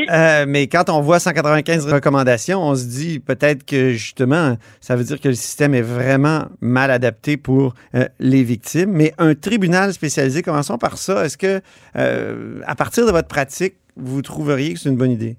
Euh, 0.10 0.46
mais 0.48 0.68
quand 0.68 0.90
on 0.90 1.02
voit 1.02 1.20
195 1.20 1.86
recommandations, 1.92 2.64
on 2.64 2.76
se 2.76 2.86
dit 2.86 3.20
peut-être 3.20 3.66
que 3.66 3.92
justement, 3.92 4.56
ça 4.80 4.96
veut 4.96 5.04
dire 5.04 5.20
que 5.20 5.28
le 5.28 5.36
système 5.36 5.74
est 5.74 5.82
vraiment 5.82 6.46
mal 6.62 6.92
adapté 6.92 7.36
pour 7.36 7.74
euh, 7.94 8.08
les 8.22 8.44
victimes. 8.44 8.92
Mais 8.92 9.14
un 9.18 9.36
tribunal 9.36 9.92
spécialisé, 9.92 10.44
commençons 10.44 10.78
par 10.78 10.98
ça. 10.98 11.26
Est-ce 11.26 11.38
que, 11.38 11.60
euh, 11.98 12.62
à 12.66 12.76
partir 12.76 13.06
de 13.06 13.12
votre 13.12 13.28
pratique, 13.28 13.76
vous 13.98 14.22
trouveriez 14.22 14.76
que 14.76 14.80
c'est 14.80 14.88
une 14.88 14.96
bonne 14.96 15.12
idée? 15.12 15.36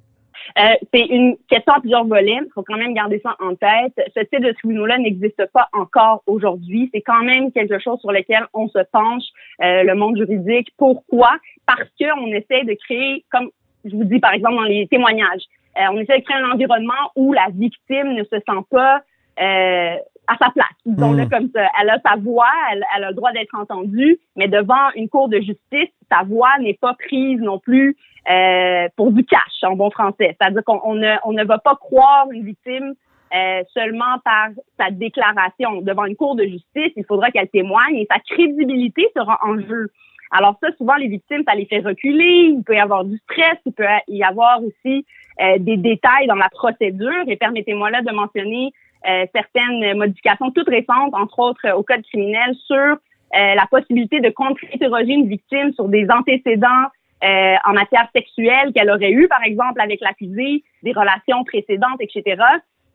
Euh, 0.58 0.74
c'est 0.92 1.06
une 1.06 1.36
question 1.48 1.74
à 1.74 1.80
plusieurs 1.80 2.04
volets. 2.04 2.38
Il 2.40 2.50
faut 2.54 2.62
quand 2.62 2.76
même 2.76 2.94
garder 2.94 3.20
ça 3.20 3.36
en 3.40 3.54
tête. 3.54 3.92
Ce 4.14 4.20
type 4.20 4.42
de 4.42 4.52
tribunal-là 4.52 4.98
n'existe 4.98 5.44
pas 5.52 5.68
encore 5.72 6.22
aujourd'hui. 6.26 6.90
C'est 6.92 7.02
quand 7.02 7.22
même 7.22 7.52
quelque 7.52 7.78
chose 7.78 8.00
sur 8.00 8.12
lequel 8.12 8.46
on 8.54 8.68
se 8.68 8.78
penche, 8.92 9.24
euh, 9.62 9.82
le 9.82 9.94
monde 9.94 10.16
juridique. 10.16 10.68
Pourquoi? 10.76 11.32
Parce 11.66 11.88
qu'on 11.98 12.26
essaie 12.28 12.64
de 12.64 12.74
créer, 12.74 13.24
comme 13.30 13.50
je 13.84 13.94
vous 13.94 14.04
dis 14.04 14.18
par 14.18 14.32
exemple 14.32 14.56
dans 14.56 14.62
les 14.62 14.86
témoignages, 14.88 15.42
euh, 15.78 15.92
on 15.92 15.98
essaie 15.98 16.18
de 16.18 16.24
créer 16.24 16.36
un 16.36 16.50
environnement 16.50 17.12
où 17.16 17.32
la 17.32 17.46
victime 17.52 18.14
ne 18.14 18.24
se 18.24 18.36
sent 18.36 18.64
pas 18.70 19.02
euh, 19.40 19.96
à 20.28 20.36
sa 20.36 20.50
place. 20.50 20.68
Disons-le 20.86 21.24
Mm. 21.24 21.30
comme 21.30 21.48
ça. 21.54 21.66
Elle 21.80 21.90
a 21.90 21.98
sa 22.06 22.16
voix, 22.16 22.52
elle, 22.72 22.84
elle 22.96 23.04
a 23.04 23.08
le 23.10 23.14
droit 23.14 23.32
d'être 23.32 23.54
entendue, 23.54 24.18
mais 24.36 24.48
devant 24.48 24.90
une 24.94 25.08
cour 25.08 25.28
de 25.28 25.38
justice, 25.38 25.90
sa 26.10 26.22
voix 26.24 26.58
n'est 26.60 26.78
pas 26.80 26.94
prise 26.94 27.40
non 27.40 27.58
plus 27.58 27.96
euh, 28.30 28.88
pour 28.96 29.10
du 29.10 29.24
cash, 29.24 29.62
en 29.62 29.74
bon 29.74 29.90
français. 29.90 30.36
C'est-à-dire 30.38 30.62
qu'on 30.64 30.80
on 30.84 30.94
ne, 30.94 31.16
on 31.24 31.32
ne 31.32 31.44
va 31.44 31.58
pas 31.58 31.76
croire 31.76 32.30
une 32.30 32.44
victime 32.44 32.94
euh, 33.34 33.62
seulement 33.72 34.18
par 34.24 34.48
sa 34.78 34.90
déclaration. 34.90 35.80
Devant 35.82 36.04
une 36.04 36.16
cour 36.16 36.34
de 36.36 36.44
justice, 36.44 36.92
il 36.96 37.04
faudra 37.06 37.30
qu'elle 37.30 37.48
témoigne 37.48 37.96
et 37.96 38.06
sa 38.10 38.18
crédibilité 38.20 39.06
sera 39.16 39.38
en 39.42 39.58
jeu. 39.60 39.90
Alors 40.30 40.56
ça, 40.62 40.68
souvent, 40.76 40.96
les 40.96 41.08
victimes, 41.08 41.42
ça 41.48 41.54
les 41.54 41.64
fait 41.64 41.80
reculer. 41.80 42.52
Il 42.54 42.62
peut 42.64 42.74
y 42.74 42.80
avoir 42.80 43.04
du 43.04 43.16
stress, 43.18 43.58
il 43.64 43.72
peut 43.72 43.84
y 44.08 44.22
avoir 44.22 44.62
aussi 44.62 45.06
euh, 45.40 45.56
des 45.58 45.76
détails 45.76 46.26
dans 46.26 46.34
la 46.34 46.50
procédure. 46.50 47.24
Et 47.28 47.36
permettez-moi 47.36 47.90
là 47.90 48.02
de 48.02 48.12
mentionner 48.12 48.72
euh, 49.06 49.26
certaines 49.34 49.96
modifications 49.96 50.50
toutes 50.50 50.68
récentes, 50.68 51.14
entre 51.14 51.38
autres 51.38 51.70
au 51.74 51.82
code 51.82 52.02
criminel, 52.02 52.54
sur 52.66 52.76
euh, 52.76 52.96
la 53.32 53.66
possibilité 53.70 54.20
de 54.20 54.30
contre-interroger 54.30 55.12
une 55.12 55.28
victime 55.28 55.72
sur 55.74 55.88
des 55.88 56.06
antécédents 56.10 56.88
euh, 57.24 57.54
en 57.64 57.72
matière 57.72 58.08
sexuelle 58.14 58.72
qu'elle 58.74 58.90
aurait 58.90 59.12
eu, 59.12 59.28
par 59.28 59.42
exemple, 59.44 59.80
avec 59.80 60.00
l'accusé, 60.00 60.62
des 60.82 60.92
relations 60.92 61.44
précédentes, 61.44 62.00
etc. 62.00 62.42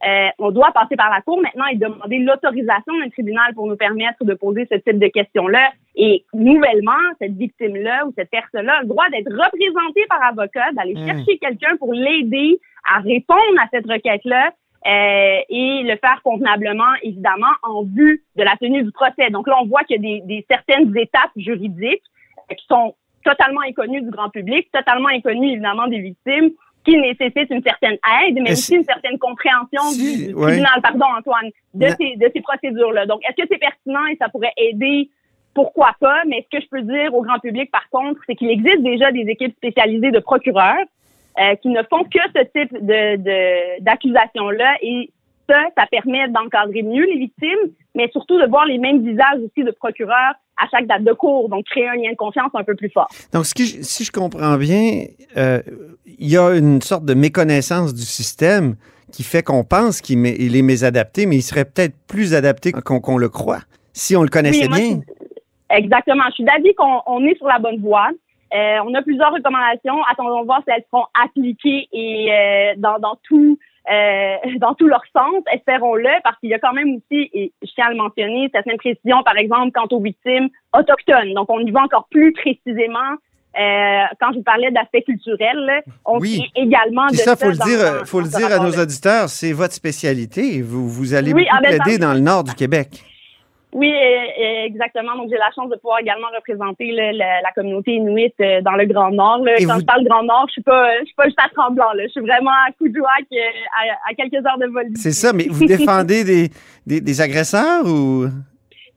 Euh, 0.06 0.28
on 0.40 0.52
doit 0.52 0.72
passer 0.72 0.96
par 0.96 1.10
la 1.10 1.22
cour 1.22 1.42
maintenant 1.42 1.66
et 1.68 1.76
demander 1.76 2.20
l'autorisation 2.20 2.98
d'un 3.00 3.10
tribunal 3.10 3.54
pour 3.54 3.68
nous 3.68 3.78
permettre 3.78 4.26
de 4.26 4.34
poser 4.34 4.68
ce 4.70 4.76
type 4.78 5.00
de 5.00 5.08
questions-là. 5.08 5.72
Et 5.96 6.26
nouvellement, 6.34 6.92
cette 7.22 7.38
victime-là 7.38 8.06
ou 8.06 8.14
cette 8.18 8.30
personne-là 8.30 8.80
a 8.80 8.82
le 8.82 8.88
droit 8.88 9.08
d'être 9.12 9.32
représentée 9.32 10.06
par 10.10 10.24
avocat, 10.24 10.72
d'aller 10.74 10.96
Mmh. 10.96 11.08
chercher 11.08 11.38
quelqu'un 11.38 11.78
pour 11.78 11.94
l'aider 11.94 12.60
à 12.90 13.00
répondre 13.00 13.60
à 13.62 13.68
cette 13.72 13.86
requête-là 13.86 14.52
euh, 14.86 15.40
et 15.50 15.84
le 15.84 15.98
faire 15.98 16.22
convenablement, 16.24 16.94
évidemment, 17.04 17.54
en 17.64 17.84
vue 17.84 18.24
de 18.36 18.44
la 18.44 18.56
tenue 18.58 18.84
du 18.84 18.92
procès. 18.92 19.30
Donc 19.30 19.48
là, 19.48 19.56
on 19.62 19.66
voit 19.66 19.84
qu'il 19.84 19.96
y 19.96 20.00
a 20.00 20.02
des, 20.02 20.22
des 20.26 20.46
certaines 20.50 20.96
étapes 20.98 21.32
juridiques 21.36 22.04
qui 22.50 22.66
sont 22.68 22.96
totalement 23.24 23.62
inconnues 23.62 24.02
du 24.02 24.10
grand 24.10 24.30
public, 24.30 24.70
totalement 24.72 25.08
inconnues, 25.08 25.54
évidemment, 25.54 25.88
des 25.88 26.00
victimes, 26.00 26.52
qui 26.84 26.98
nécessitent 26.98 27.50
une 27.50 27.64
certaine 27.64 27.98
aide, 28.24 28.36
mais 28.42 28.52
aussi 28.52 28.76
une 28.76 28.84
certaine 28.84 29.18
compréhension 29.18 29.82
Si, 29.92 30.28
du, 30.28 30.34
ouais. 30.34 30.48
tribunal, 30.48 30.82
pardon, 30.82 31.06
Antoine, 31.18 31.50
de 31.74 31.88
ces, 31.98 32.18
de 32.18 32.30
ces 32.34 32.42
procédures-là. 32.42 33.06
Donc, 33.06 33.22
est-ce 33.24 33.42
que 33.42 33.48
c'est 33.50 33.58
pertinent 33.58 34.06
et 34.08 34.18
ça 34.18 34.28
pourrait 34.30 34.54
aider? 34.58 35.10
Pourquoi 35.54 35.92
pas? 36.00 36.24
Mais 36.28 36.46
ce 36.46 36.58
que 36.58 36.64
je 36.64 36.70
peux 36.70 36.82
dire 36.82 37.14
au 37.14 37.22
grand 37.22 37.40
public, 37.40 37.72
par 37.72 37.88
contre, 37.90 38.20
c'est 38.28 38.36
qu'il 38.36 38.50
existe 38.50 38.82
déjà 38.82 39.12
des 39.12 39.22
équipes 39.30 39.56
spécialisées 39.56 40.12
de 40.12 40.20
procureurs 40.20 40.84
euh, 41.40 41.56
qui 41.56 41.70
ne 41.70 41.82
font 41.90 42.04
que 42.04 42.20
ce 42.36 42.42
type 42.44 42.74
de, 42.74 43.16
de, 43.18 43.82
d'accusation-là 43.84 44.76
et 44.82 45.10
ça, 45.50 45.62
ça 45.78 45.86
permet 45.88 46.28
d'encadrer 46.30 46.84
mieux 46.84 47.06
les 47.06 47.18
victimes, 47.18 47.72
mais 47.96 48.10
surtout 48.12 48.40
de 48.40 48.48
voir 48.48 48.66
les 48.66 48.78
mêmes 48.78 49.06
visages 49.06 49.40
aussi 49.46 49.66
de 49.66 49.72
procureurs 49.72 50.36
à 50.58 50.68
chaque 50.72 50.88
date 50.88 51.04
de 51.04 51.12
cours, 51.14 51.50
donc 51.50 51.66
créer 51.66 51.88
un 51.90 51.96
lien 51.96 52.12
de 52.12 52.16
confiance 52.16 52.52
un 52.54 52.64
peu 52.64 52.76
plus 52.76 52.90
fort. 52.90 53.08
Donc, 53.34 53.46
ce 53.46 53.54
qui- 53.54 53.84
si 53.84 54.04
je 54.06 54.12
comprends 54.12 54.56
bien, 54.58 55.06
euh, 55.36 55.62
il 56.06 56.30
y 56.32 56.38
a 56.38 56.52
une 56.56 56.82
sorte 56.82 57.06
de 57.06 57.14
méconnaissance 57.14 57.94
du 57.94 58.04
système 58.04 58.76
qui 59.12 59.24
fait 59.24 59.44
qu'on 59.44 59.64
pense 59.64 60.00
qu'il 60.02 60.26
est 60.56 60.62
mésadapté, 60.62 61.26
mais 61.26 61.36
il 61.38 61.42
serait 61.42 61.66
peut-être 61.66 61.96
plus 62.08 62.34
adapté 62.36 62.72
qu'on 62.72 63.18
le 63.18 63.30
croit, 63.30 63.62
si 63.92 64.16
on 64.16 64.24
le 64.24 64.30
connaissait 64.30 64.68
Oui, 64.68 64.70
moi, 64.70 64.78
bien. 64.78 65.00
Exactement. 65.72 66.24
Je 66.30 66.34
suis 66.36 66.44
d'avis 66.44 66.74
qu'on 66.76 67.02
on 67.08 67.26
est 67.26 67.36
sur 67.38 67.48
la 67.48 67.60
bonne 67.60 67.80
voie. 67.82 68.10
Euh, 68.54 68.78
on 68.86 68.94
a 68.94 69.02
plusieurs 69.02 69.32
recommandations. 69.34 70.02
Attendons 70.12 70.44
voir 70.46 70.62
si 70.66 70.74
elles 70.76 70.84
seront 70.92 71.06
appliquées 71.24 71.88
et 71.92 72.32
euh, 72.32 72.74
dans, 72.78 73.00
dans 73.00 73.18
tout 73.24 73.58
euh, 73.92 74.36
dans 74.60 74.74
tout 74.76 74.88
leur 74.88 75.02
sens. 75.16 75.44
Espérons-le, 75.54 76.10
parce 76.24 76.38
qu'il 76.40 76.50
y 76.50 76.54
a 76.54 76.60
quand 76.60 76.74
même 76.74 76.96
aussi, 76.96 77.30
et 77.34 77.52
je 77.62 77.72
tiens 77.74 77.88
à 77.88 77.90
le 77.92 77.98
mentionner, 77.98 78.50
certaines 78.54 78.78
précisions, 78.78 79.24
par 79.24 79.38
exemple, 79.38 79.72
quant 79.74 79.88
aux 79.92 80.02
victimes 80.02 80.50
autochtones. 80.78 81.34
Donc, 81.34 81.50
on 81.50 81.60
y 81.60 81.72
va 81.72 81.82
encore 81.82 82.08
plus 82.10 82.32
précisément. 82.34 83.18
Euh, 83.60 84.04
quand 84.20 84.32
je 84.32 84.38
vous 84.38 84.44
parlais 84.44 84.72
d'aspect 84.72 85.04
culturel, 85.04 85.56
là, 85.58 85.82
on 86.06 86.18
Oui. 86.20 86.42
également 86.56 87.06
de 87.06 87.12
Puis 87.12 87.18
ça, 87.20 87.36
faut 87.36 87.50
le 87.50 87.58
dire, 87.58 87.78
dans- 88.00 88.06
faut 88.06 88.20
le 88.20 88.28
dans 88.30 88.38
dire 88.40 88.52
à 88.52 88.58
nos 88.58 88.72
auditeurs, 88.82 89.30
c'est 89.30 89.52
votre 89.54 89.74
spécialité. 89.74 90.62
Vous, 90.64 90.90
vous 90.90 91.14
allez 91.14 91.34
Oui, 91.34 91.44
beaucoup 91.44 91.56
ah 91.58 91.62
ben, 91.62 91.80
plaider 91.80 92.00
dans 92.00 92.14
le 92.14 92.20
nord 92.20 92.44
du 92.44 92.54
Québec. 92.56 93.04
Oui, 93.74 93.92
euh, 93.92 93.98
euh, 93.98 94.66
exactement. 94.66 95.16
Donc, 95.16 95.30
j'ai 95.32 95.38
la 95.38 95.50
chance 95.56 95.70
de 95.70 95.76
pouvoir 95.78 96.00
également 96.00 96.28
représenter 96.36 96.92
là, 96.92 97.12
la, 97.12 97.42
la 97.42 97.52
communauté 97.54 97.94
inuite 97.96 98.36
euh, 98.40 98.62
dans 98.62 98.74
le 98.74 98.86
Grand 98.86 99.10
Nord. 99.12 99.40
là. 99.40 99.54
Quand 99.58 99.74
vous- 99.74 99.80
je 99.80 99.86
parle 99.86 100.04
Grand 100.06 100.24
Nord, 100.24 100.46
je 100.48 100.54
suis 100.54 100.62
pas, 100.62 101.00
je 101.00 101.06
suis 101.06 101.16
pas 101.16 101.26
juste 101.26 101.40
à 101.44 101.50
Tremblant. 101.50 101.92
Là. 101.94 102.04
Je 102.04 102.10
suis 102.12 102.22
vraiment 102.22 102.52
à 102.52 102.72
Coudouac, 102.78 103.26
euh, 103.34 103.38
à, 103.38 104.12
à 104.12 104.14
quelques 104.14 104.46
heures 104.46 104.58
de 104.60 104.68
vol. 104.68 104.86
C'est 104.96 105.12
ça, 105.12 105.34
mais 105.34 105.48
vous 105.50 105.66
défendez 105.66 106.24
des, 106.32 106.50
des, 106.86 107.02
des 107.02 107.22
agresseurs 107.22 107.84
ou... 107.86 108.26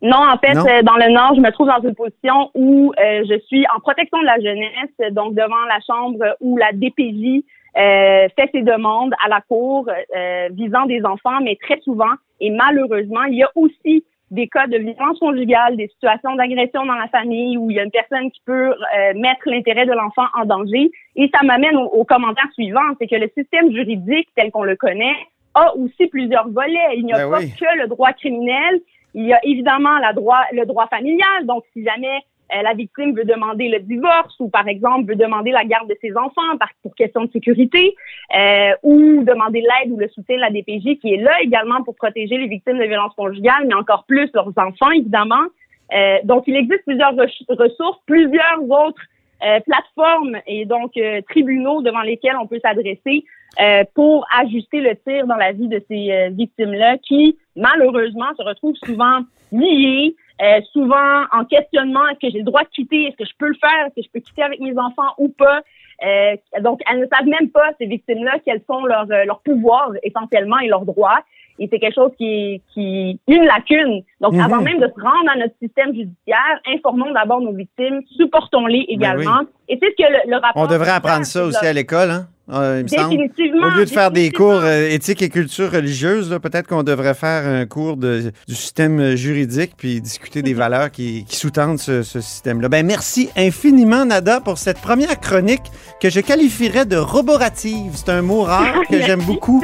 Non, 0.02 0.18
en 0.28 0.36
fait, 0.36 0.52
Non? 0.52 0.66
euh, 0.68 0.82
dans 0.82 0.96
le 0.96 1.10
Nord, 1.10 1.32
je 1.36 1.40
me 1.40 1.50
trouve 1.52 1.68
dans 1.68 1.80
une 1.80 1.94
position 1.94 2.50
où 2.54 2.92
euh, 3.00 3.24
je 3.28 3.38
suis 3.46 3.64
en 3.74 3.80
protection 3.80 4.20
de 4.20 4.26
la 4.26 4.38
jeunesse, 4.38 5.12
donc 5.14 5.34
devant 5.34 5.64
la 5.68 5.78
chambre 5.86 6.18
où 6.40 6.58
la 6.58 6.70
DPJ 6.72 7.42
euh, 7.78 8.28
fait 8.36 8.50
ses 8.52 8.60
demandes 8.62 9.14
à 9.24 9.28
la 9.30 9.40
cour 9.40 9.88
euh, 9.88 10.48
visant 10.52 10.84
des 10.84 11.02
enfants, 11.04 11.40
mais 11.42 11.56
très 11.56 11.80
souvent 11.80 12.12
et 12.40 12.50
malheureusement, 12.50 13.22
il 13.24 13.36
y 13.38 13.42
a 13.42 13.50
aussi 13.54 14.04
des 14.30 14.48
cas 14.48 14.66
de 14.66 14.76
violence 14.78 15.18
conjugale, 15.20 15.76
des 15.76 15.88
situations 15.88 16.34
d'agression 16.34 16.84
dans 16.84 16.94
la 16.94 17.08
famille 17.08 17.56
où 17.56 17.70
il 17.70 17.76
y 17.76 17.80
a 17.80 17.84
une 17.84 17.90
personne 17.90 18.30
qui 18.30 18.40
peut 18.44 18.72
euh, 18.72 19.14
mettre 19.14 19.42
l'intérêt 19.46 19.86
de 19.86 19.92
l'enfant 19.92 20.26
en 20.34 20.44
danger. 20.44 20.90
Et 21.14 21.30
ça 21.32 21.44
m'amène 21.44 21.76
au, 21.76 21.84
au 21.84 22.04
commentaire 22.04 22.48
suivant, 22.54 22.80
c'est 23.00 23.06
que 23.06 23.16
le 23.16 23.30
système 23.36 23.70
juridique 23.72 24.28
tel 24.34 24.50
qu'on 24.50 24.64
le 24.64 24.76
connaît 24.76 25.14
a 25.54 25.74
aussi 25.76 26.06
plusieurs 26.08 26.48
volets. 26.48 26.96
Il 26.96 27.06
n'y 27.06 27.12
a 27.12 27.18
Ben 27.18 27.30
pas 27.30 27.38
oui. 27.38 27.52
que 27.58 27.78
le 27.78 27.86
droit 27.88 28.12
criminel, 28.12 28.80
il 29.14 29.26
y 29.26 29.32
a 29.32 29.40
évidemment 29.44 29.98
la 29.98 30.12
droit, 30.12 30.42
le 30.52 30.66
droit 30.66 30.86
familial. 30.88 31.44
Donc, 31.44 31.64
si 31.72 31.84
jamais 31.84 32.20
la 32.50 32.74
victime 32.74 33.14
veut 33.14 33.24
demander 33.24 33.68
le 33.68 33.80
divorce 33.80 34.34
ou, 34.40 34.48
par 34.48 34.68
exemple, 34.68 35.08
veut 35.08 35.16
demander 35.16 35.50
la 35.50 35.64
garde 35.64 35.88
de 35.88 35.96
ses 36.00 36.16
enfants 36.16 36.42
pour 36.82 36.94
question 36.94 37.24
de 37.24 37.30
sécurité 37.32 37.94
euh, 38.36 38.70
ou 38.82 39.24
demander 39.24 39.60
l'aide 39.60 39.92
ou 39.92 39.98
le 39.98 40.08
soutien 40.08 40.36
de 40.36 40.40
la 40.40 40.50
DPJ 40.50 40.98
qui 41.00 41.14
est 41.14 41.22
là 41.22 41.40
également 41.42 41.82
pour 41.82 41.94
protéger 41.96 42.38
les 42.38 42.46
victimes 42.46 42.78
de 42.78 42.84
violences 42.84 43.14
conjugales, 43.14 43.66
mais 43.66 43.74
encore 43.74 44.04
plus 44.06 44.30
leurs 44.34 44.52
enfants, 44.56 44.90
évidemment. 44.92 45.44
Euh, 45.92 46.18
donc, 46.24 46.44
il 46.46 46.56
existe 46.56 46.84
plusieurs 46.84 47.14
re- 47.14 47.46
ressources, 47.48 47.98
plusieurs 48.06 48.62
autres 48.62 49.02
euh, 49.44 49.60
plateformes 49.60 50.38
et 50.46 50.64
donc 50.64 50.96
euh, 50.96 51.20
tribunaux 51.28 51.82
devant 51.82 52.00
lesquels 52.02 52.36
on 52.40 52.46
peut 52.46 52.60
s'adresser 52.62 53.24
euh, 53.60 53.84
pour 53.94 54.26
ajuster 54.36 54.80
le 54.80 54.96
tir 54.96 55.26
dans 55.26 55.36
la 55.36 55.52
vie 55.52 55.68
de 55.68 55.82
ces 55.88 56.10
euh, 56.10 56.28
victimes-là 56.30 56.98
qui, 56.98 57.36
malheureusement, 57.54 58.34
se 58.36 58.42
retrouvent 58.42 58.76
souvent 58.84 59.20
liées, 59.52 60.16
euh, 60.42 60.60
souvent 60.72 61.22
en 61.32 61.44
questionnement, 61.44 62.06
est-ce 62.08 62.26
que 62.26 62.32
j'ai 62.32 62.38
le 62.38 62.44
droit 62.44 62.62
de 62.62 62.68
quitter, 62.68 63.06
est-ce 63.06 63.16
que 63.16 63.24
je 63.24 63.32
peux 63.38 63.48
le 63.48 63.56
faire, 63.60 63.86
est-ce 63.86 63.94
que 63.96 64.02
je 64.06 64.10
peux 64.12 64.20
quitter 64.20 64.42
avec 64.42 64.60
mes 64.60 64.76
enfants 64.78 65.12
ou 65.18 65.28
pas? 65.28 65.60
Euh, 66.04 66.36
donc, 66.60 66.80
elles 66.90 67.00
ne 67.00 67.06
savent 67.06 67.26
même 67.26 67.48
pas, 67.50 67.70
ces 67.78 67.86
victimes-là, 67.86 68.38
quels 68.44 68.60
sont 68.66 68.84
leurs 68.84 69.10
euh, 69.10 69.24
leurs 69.24 69.40
pouvoirs 69.40 69.92
essentiellement 70.02 70.58
et 70.58 70.68
leurs 70.68 70.84
droits. 70.84 71.20
Et 71.58 71.68
c'est 71.72 71.78
quelque 71.78 71.94
chose 71.94 72.12
qui 72.18 72.60
qui 72.74 73.18
une 73.26 73.44
lacune. 73.44 74.02
Donc, 74.20 74.34
Mhm. 74.34 74.40
avant 74.40 74.60
même 74.60 74.78
de 74.78 74.88
se 74.88 75.00
rendre 75.00 75.30
à 75.32 75.38
notre 75.38 75.54
système 75.58 75.94
judiciaire, 75.94 76.60
informons 76.66 77.12
d'abord 77.12 77.40
nos 77.40 77.52
victimes, 77.54 78.02
supportons-les 78.18 78.84
également. 78.88 79.40
Et 79.70 79.78
c'est 79.82 79.88
ce 79.90 79.96
que 80.04 80.12
le, 80.12 80.30
le 80.32 80.36
rapport... 80.36 80.52
Ben 80.54 80.68
On 80.68 80.70
devrait 80.70 80.90
apprendre 80.90 81.24
ça 81.24 81.44
aussi 81.46 81.64
à 81.64 81.72
l'école, 81.72 82.10
hein? 82.10 82.26
Euh, 82.52 82.76
il 82.78 82.82
me 82.84 82.88
semble. 82.88 83.10
Définitivement. 83.10 83.66
Au 83.66 83.70
lieu 83.70 83.84
de 83.84 83.90
faire 83.90 84.12
des 84.12 84.30
cours 84.30 84.60
euh, 84.62 84.88
éthique 84.88 85.20
et 85.20 85.28
culture 85.28 85.72
religieuse, 85.72 86.30
là, 86.30 86.38
peut-être 86.38 86.68
qu'on 86.68 86.84
devrait 86.84 87.14
faire 87.14 87.44
un 87.44 87.66
cours 87.66 87.96
de, 87.96 88.32
du 88.46 88.54
système 88.54 89.16
juridique 89.16 89.72
puis 89.76 90.00
discuter 90.00 90.42
des 90.42 90.54
valeurs 90.62 90.92
qui, 90.92 91.24
qui 91.28 91.36
sous-tendent 91.36 91.78
ce, 91.78 92.02
ce 92.02 92.20
système-là. 92.20 92.68
Ben, 92.68 92.86
merci 92.86 93.30
infiniment, 93.36 94.04
Nada, 94.04 94.40
pour 94.40 94.58
cette 94.58 94.80
première 94.80 95.18
chronique 95.18 95.64
que 96.00 96.08
je 96.08 96.20
qualifierais 96.20 96.86
de 96.86 96.96
roborative. 96.96 97.92
C'est 97.94 98.10
un 98.10 98.22
mot 98.22 98.42
rare 98.42 98.82
que 98.90 99.00
j'aime 99.00 99.22
beaucoup. 99.22 99.60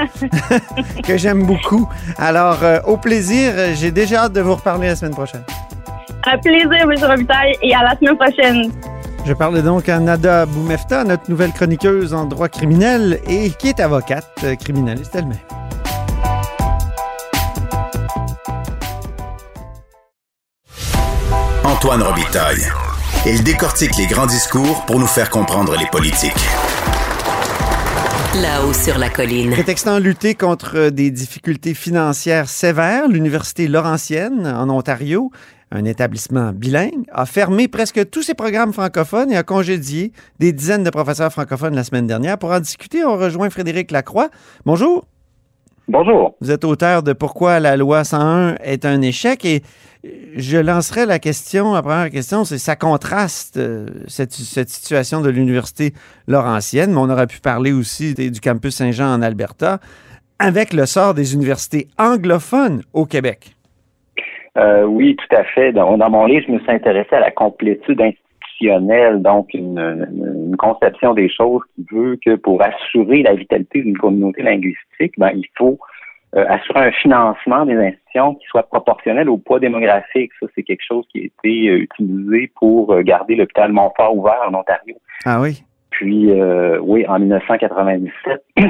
que 1.07 1.17
j'aime 1.17 1.45
beaucoup. 1.45 1.89
Alors, 2.19 2.65
euh, 2.65 2.81
au 2.87 2.97
plaisir. 2.97 3.53
J'ai 3.75 3.93
déjà 3.93 4.25
hâte 4.25 4.33
de 4.33 4.41
vous 4.41 4.55
reparler 4.55 4.89
la 4.89 4.97
semaine 4.97 5.15
prochaine. 5.15 5.45
Un 6.27 6.39
plaisir, 6.39 6.73
M. 6.73 6.95
Robitaille, 7.01 7.55
et 7.63 7.75
à 7.75 7.83
la 7.83 7.97
semaine 7.97 8.17
prochaine. 8.17 8.71
Je 9.25 9.33
parle 9.35 9.63
donc 9.63 9.89
à 9.89 10.01
Nada 10.01 10.47
Boumefta, 10.47 11.05
notre 11.05 11.31
nouvelle 11.31 11.53
chroniqueuse 11.53 12.13
en 12.13 12.25
droit 12.25 12.49
criminel 12.49 13.21
et 13.29 13.51
qui 13.51 13.69
est 13.69 13.79
avocate 13.79 14.27
euh, 14.43 14.57
criminaliste 14.57 15.15
elle-même. 15.15 15.39
Antoine 21.63 22.03
Robitaille. 22.03 22.67
Il 23.25 23.45
décortique 23.45 23.97
les 23.97 24.07
grands 24.07 24.27
discours 24.27 24.85
pour 24.87 24.99
nous 24.99 25.07
faire 25.07 25.31
comprendre 25.31 25.77
les 25.79 25.87
politiques. 25.87 26.33
Là-haut 28.41 28.73
sur 28.73 28.99
la 28.99 29.09
colline. 29.09 29.53
Prétextant 29.53 29.99
lutter 30.01 30.35
contre 30.35 30.89
des 30.89 31.13
difficultés 31.13 31.75
financières 31.75 32.49
sévères, 32.49 33.07
l'Université 33.07 33.69
Laurentienne, 33.69 34.47
en 34.47 34.69
Ontario, 34.71 35.31
un 35.75 35.85
établissement 35.87 36.53
bilingue, 36.53 37.05
a 37.11 37.25
fermé 37.27 37.67
presque 37.67 38.11
tous 38.11 38.23
ses 38.23 38.35
programmes 38.35 38.73
francophones 38.73 39.33
et 39.33 39.37
a 39.37 39.43
congédié 39.43 40.13
des 40.39 40.53
dizaines 40.53 40.85
de 40.85 40.91
professeurs 40.91 41.33
francophones 41.33 41.75
la 41.75 41.83
semaine 41.83 42.07
dernière. 42.07 42.37
Pour 42.39 42.51
en 42.51 42.61
discuter, 42.61 43.05
on 43.05 43.17
rejoint 43.17 43.49
Frédéric 43.51 43.91
Lacroix. 43.91 44.29
Bonjour. 44.67 45.05
Bonjour. 45.89 46.37
Vous 46.41 46.51
êtes 46.51 46.65
auteur 46.65 47.03
de 47.03 47.13
Pourquoi 47.13 47.59
la 47.59 47.77
loi 47.77 48.05
101 48.05 48.57
est 48.63 48.85
un 48.85 49.01
échec 49.03 49.45
et 49.45 49.63
je 50.37 50.57
lancerai 50.59 51.07
la 51.07 51.19
question, 51.19 51.73
la 51.75 51.83
première 51.83 52.11
question, 52.11 52.45
c'est 52.45 52.59
ça 52.59 52.77
contraste 52.77 53.57
euh, 53.57 53.87
cette, 54.09 54.33
cette 54.33 54.69
situation 54.69 55.21
de 55.21 55.31
l'Université 55.31 55.95
Laurentienne, 56.27 56.91
mais 56.93 56.99
on 56.99 57.09
aurait 57.11 57.27
pu 57.27 57.41
parler 57.41 57.73
aussi 57.73 58.15
des- 58.15 58.31
du 58.31 58.41
campus 58.41 58.77
Saint-Jean 58.77 59.15
en 59.15 59.23
Alberta, 59.23 59.79
avec 60.39 60.73
le 60.73 60.87
sort 60.87 61.15
des 61.15 61.35
universités 61.35 61.89
anglophones 61.99 62.83
au 62.93 63.07
Québec. 63.07 63.57
Euh, 64.59 64.85
oui, 64.85 65.17
tout 65.17 65.37
à 65.37 65.45
fait. 65.45 65.73
Dans, 65.73 65.97
dans 65.97 66.11
mon 66.11 66.27
livre, 66.27 66.45
je 66.47 66.53
me 66.53 66.59
suis 66.61 66.71
intéressé 66.71 67.15
à 67.15 67.21
la 67.21 67.31
complétude 67.31 68.01
institutionnelle, 68.01 69.23
donc 69.23 69.53
une, 69.55 69.79
une- 69.79 70.49
une 70.51 70.57
conception 70.57 71.15
des 71.15 71.29
choses 71.31 71.63
qui 71.75 71.87
veut 71.91 72.19
que 72.25 72.35
pour 72.37 72.63
assurer 72.63 73.23
la 73.23 73.35
vitalité 73.35 73.83
d'une 73.83 73.97
communauté 73.97 74.43
linguistique, 74.43 75.15
ben, 75.17 75.31
il 75.35 75.47
faut 75.57 75.79
euh, 76.35 76.45
assurer 76.49 76.81
un 76.87 76.93
financement 76.93 77.65
des 77.67 77.75
institutions 77.77 78.35
qui 78.37 78.47
soit 78.47 78.63
proportionnel 78.65 79.29
au 79.31 79.39
poids 79.39 79.59
démographique. 79.59 80.31
Ça, 80.41 80.47
c'est 80.55 80.63
quelque 80.63 80.85
chose 80.87 81.07
qui 81.11 81.21
a 81.21 81.25
été 81.25 81.69
euh, 81.69 81.77
utilisé 81.79 82.51
pour 82.57 82.93
euh, 82.93 83.03
garder 83.03 83.37
l'hôpital 83.37 83.73
Montfort 83.73 84.17
ouvert 84.17 84.41
en 84.49 84.55
Ontario. 84.55 84.97
Ah 85.25 85.41
oui? 85.41 85.63
Puis, 85.91 86.31
euh, 86.31 86.79
oui, 86.81 87.07
en 87.07 87.19
1997. 87.19 88.43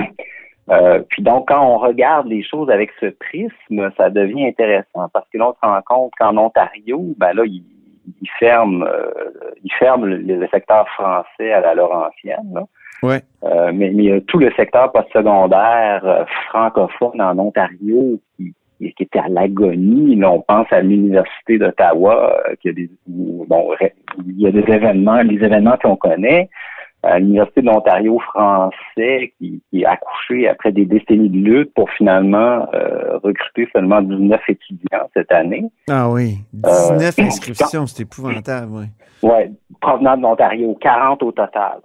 Euh, 0.70 1.00
puis 1.08 1.22
donc, 1.22 1.48
quand 1.48 1.64
on 1.64 1.78
regarde 1.78 2.28
les 2.28 2.42
choses 2.42 2.70
avec 2.70 2.90
ce 3.00 3.06
prisme, 3.06 3.90
ça 3.96 4.10
devient 4.10 4.46
intéressant 4.46 5.08
parce 5.12 5.28
que 5.32 5.38
là, 5.38 5.48
on 5.48 5.52
se 5.54 5.58
rend 5.60 5.82
compte 5.84 6.12
qu'en 6.18 6.36
Ontario, 6.36 7.02
ben 7.18 7.32
là, 7.32 7.42
ils 7.44 7.64
il 8.20 8.28
ferment, 8.38 8.84
euh, 8.84 9.10
ils 9.62 9.72
ferment 9.78 10.06
le, 10.06 10.16
le 10.18 10.48
secteur 10.48 10.88
français 10.88 11.52
à 11.52 11.60
la 11.60 11.74
Laurentienne. 11.74 12.52
Là. 12.52 12.62
Ouais. 13.02 13.20
Euh, 13.44 13.72
mais, 13.74 13.90
mais 13.90 14.04
il 14.04 14.10
y 14.10 14.12
a 14.12 14.20
tout 14.20 14.38
le 14.38 14.50
secteur 14.52 14.92
postsecondaire 14.92 16.02
euh, 16.04 16.24
francophone 16.48 17.20
en 17.20 17.38
Ontario 17.38 18.20
qui, 18.36 18.54
qui 18.78 19.02
était 19.02 19.18
à 19.18 19.28
l'agonie. 19.28 20.16
Là, 20.16 20.30
on 20.30 20.40
pense 20.40 20.66
à 20.72 20.80
l'Université 20.80 21.58
d'Ottawa, 21.58 22.32
euh, 22.48 22.54
qui 22.60 22.68
a 22.68 22.72
des 22.72 22.90
où, 23.08 23.44
bon, 23.48 23.72
il 24.26 24.40
y 24.40 24.46
a 24.46 24.52
des 24.52 24.72
événements, 24.72 25.22
les 25.22 25.44
événements 25.44 25.76
qu'on 25.82 25.96
connaît. 25.96 26.48
À 27.04 27.18
l'Université 27.18 27.62
de 27.62 27.66
l'Ontario 27.66 28.18
français 28.20 29.32
qui, 29.38 29.60
qui 29.70 29.84
a 29.84 29.92
accouché 29.92 30.48
après 30.48 30.70
des 30.72 30.84
décennies 30.84 31.30
de 31.30 31.36
lutte 31.38 31.74
pour 31.74 31.90
finalement 31.90 32.68
euh, 32.74 33.18
recruter 33.18 33.68
seulement 33.72 34.00
19 34.02 34.40
étudiants 34.48 35.10
cette 35.14 35.32
année. 35.32 35.64
Ah 35.90 36.08
oui. 36.08 36.38
Euh, 36.64 36.96
19 36.98 37.18
inscriptions, 37.18 37.86
c'est 37.86 38.02
épouvantable, 38.04 38.68
oui. 38.72 38.84
Ouais, 39.22 39.50
provenant 39.80 40.16
de 40.16 40.22
l'Ontario, 40.22 40.76
40 40.80 41.22
au 41.24 41.32
total. 41.32 41.80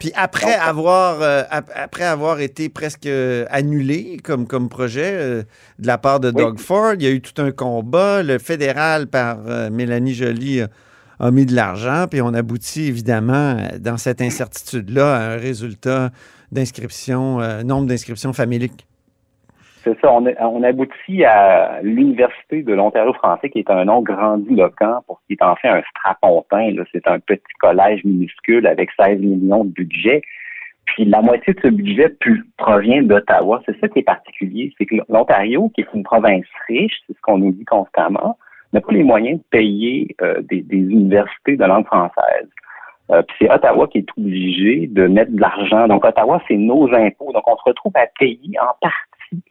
Puis 0.00 0.12
après 0.16 0.46
Donc, 0.56 0.66
avoir 0.68 1.20
euh, 1.20 1.42
ap- 1.50 1.70
après 1.74 2.04
avoir 2.04 2.40
été 2.40 2.70
presque 2.70 3.06
euh, 3.06 3.44
annulé 3.50 4.16
comme 4.24 4.46
comme 4.46 4.70
projet 4.70 5.10
euh, 5.12 5.42
de 5.78 5.86
la 5.86 5.98
part 5.98 6.20
de 6.20 6.28
Oui. 6.28 6.42
Doug 6.42 6.58
Ford, 6.58 6.94
il 6.94 7.02
y 7.02 7.06
a 7.06 7.10
eu 7.10 7.20
tout 7.20 7.40
un 7.42 7.50
combat. 7.52 8.22
Le 8.22 8.38
fédéral 8.38 9.08
par 9.08 9.36
euh, 9.46 9.68
Mélanie 9.70 10.14
Joly 10.14 10.62
a, 11.20 11.30
mis 11.30 11.46
de 11.46 11.54
l'argent, 11.54 12.06
puis 12.10 12.22
on 12.22 12.34
aboutit 12.34 12.88
évidemment 12.88 13.56
euh, 13.56 13.78
dans 13.78 13.96
cette 13.96 14.20
incertitude 14.20 14.90
là 14.90 15.14
à 15.14 15.20
un 15.34 15.36
résultat 15.36 16.10
d'inscription, 16.52 17.40
euh, 17.40 17.62
nombre 17.62 17.86
d'inscriptions 17.86 18.32
familiques. 18.32 18.86
C'est 19.82 19.98
ça, 20.00 20.12
on, 20.12 20.62
aboutit 20.62 21.24
à 21.24 21.80
l'Université 21.82 22.62
de 22.62 22.74
l'Ontario 22.74 23.14
français, 23.14 23.48
qui 23.48 23.60
est 23.60 23.70
un 23.70 23.86
nom 23.86 24.02
grandiloquent 24.02 25.02
pour 25.06 25.22
qui 25.26 25.32
est 25.32 25.42
en 25.42 25.56
fait 25.56 25.68
un 25.68 25.82
strapontin. 25.96 26.70
C'est 26.92 27.08
un 27.08 27.18
petit 27.18 27.54
collège 27.60 28.04
minuscule 28.04 28.66
avec 28.66 28.90
16 29.00 29.20
millions 29.20 29.64
de 29.64 29.70
budget. 29.70 30.20
Puis 30.84 31.06
la 31.06 31.22
moitié 31.22 31.54
de 31.54 31.60
ce 31.62 31.68
budget 31.68 32.14
provient 32.58 33.02
d'Ottawa. 33.02 33.62
C'est 33.64 33.78
ça 33.80 33.88
qui 33.88 34.00
est 34.00 34.02
particulier. 34.02 34.74
C'est 34.76 34.84
que 34.84 34.96
l'Ontario, 35.08 35.70
qui 35.74 35.80
est 35.80 35.88
une 35.94 36.02
province 36.02 36.44
riche, 36.68 37.00
c'est 37.06 37.16
ce 37.16 37.20
qu'on 37.22 37.38
nous 37.38 37.52
dit 37.52 37.64
constamment, 37.64 38.36
n'a 38.72 38.80
pas 38.80 38.92
les 38.92 39.02
moyens 39.02 39.38
de 39.38 39.44
payer 39.50 40.14
euh, 40.22 40.40
des, 40.42 40.62
des 40.62 40.78
universités 40.78 41.56
de 41.56 41.64
langue 41.64 41.86
française. 41.86 42.48
Euh, 43.10 43.22
puis 43.22 43.36
c'est 43.40 43.52
Ottawa 43.52 43.88
qui 43.88 43.98
est 43.98 44.06
obligé 44.16 44.86
de 44.86 45.06
mettre 45.06 45.32
de 45.32 45.40
l'argent. 45.40 45.88
Donc 45.88 46.04
Ottawa, 46.04 46.40
c'est 46.46 46.56
nos 46.56 46.92
impôts. 46.94 47.32
Donc 47.32 47.42
on 47.46 47.56
se 47.56 47.62
retrouve 47.64 47.92
à 47.96 48.06
payer 48.18 48.58
en 48.60 48.72
partie, 48.80 49.42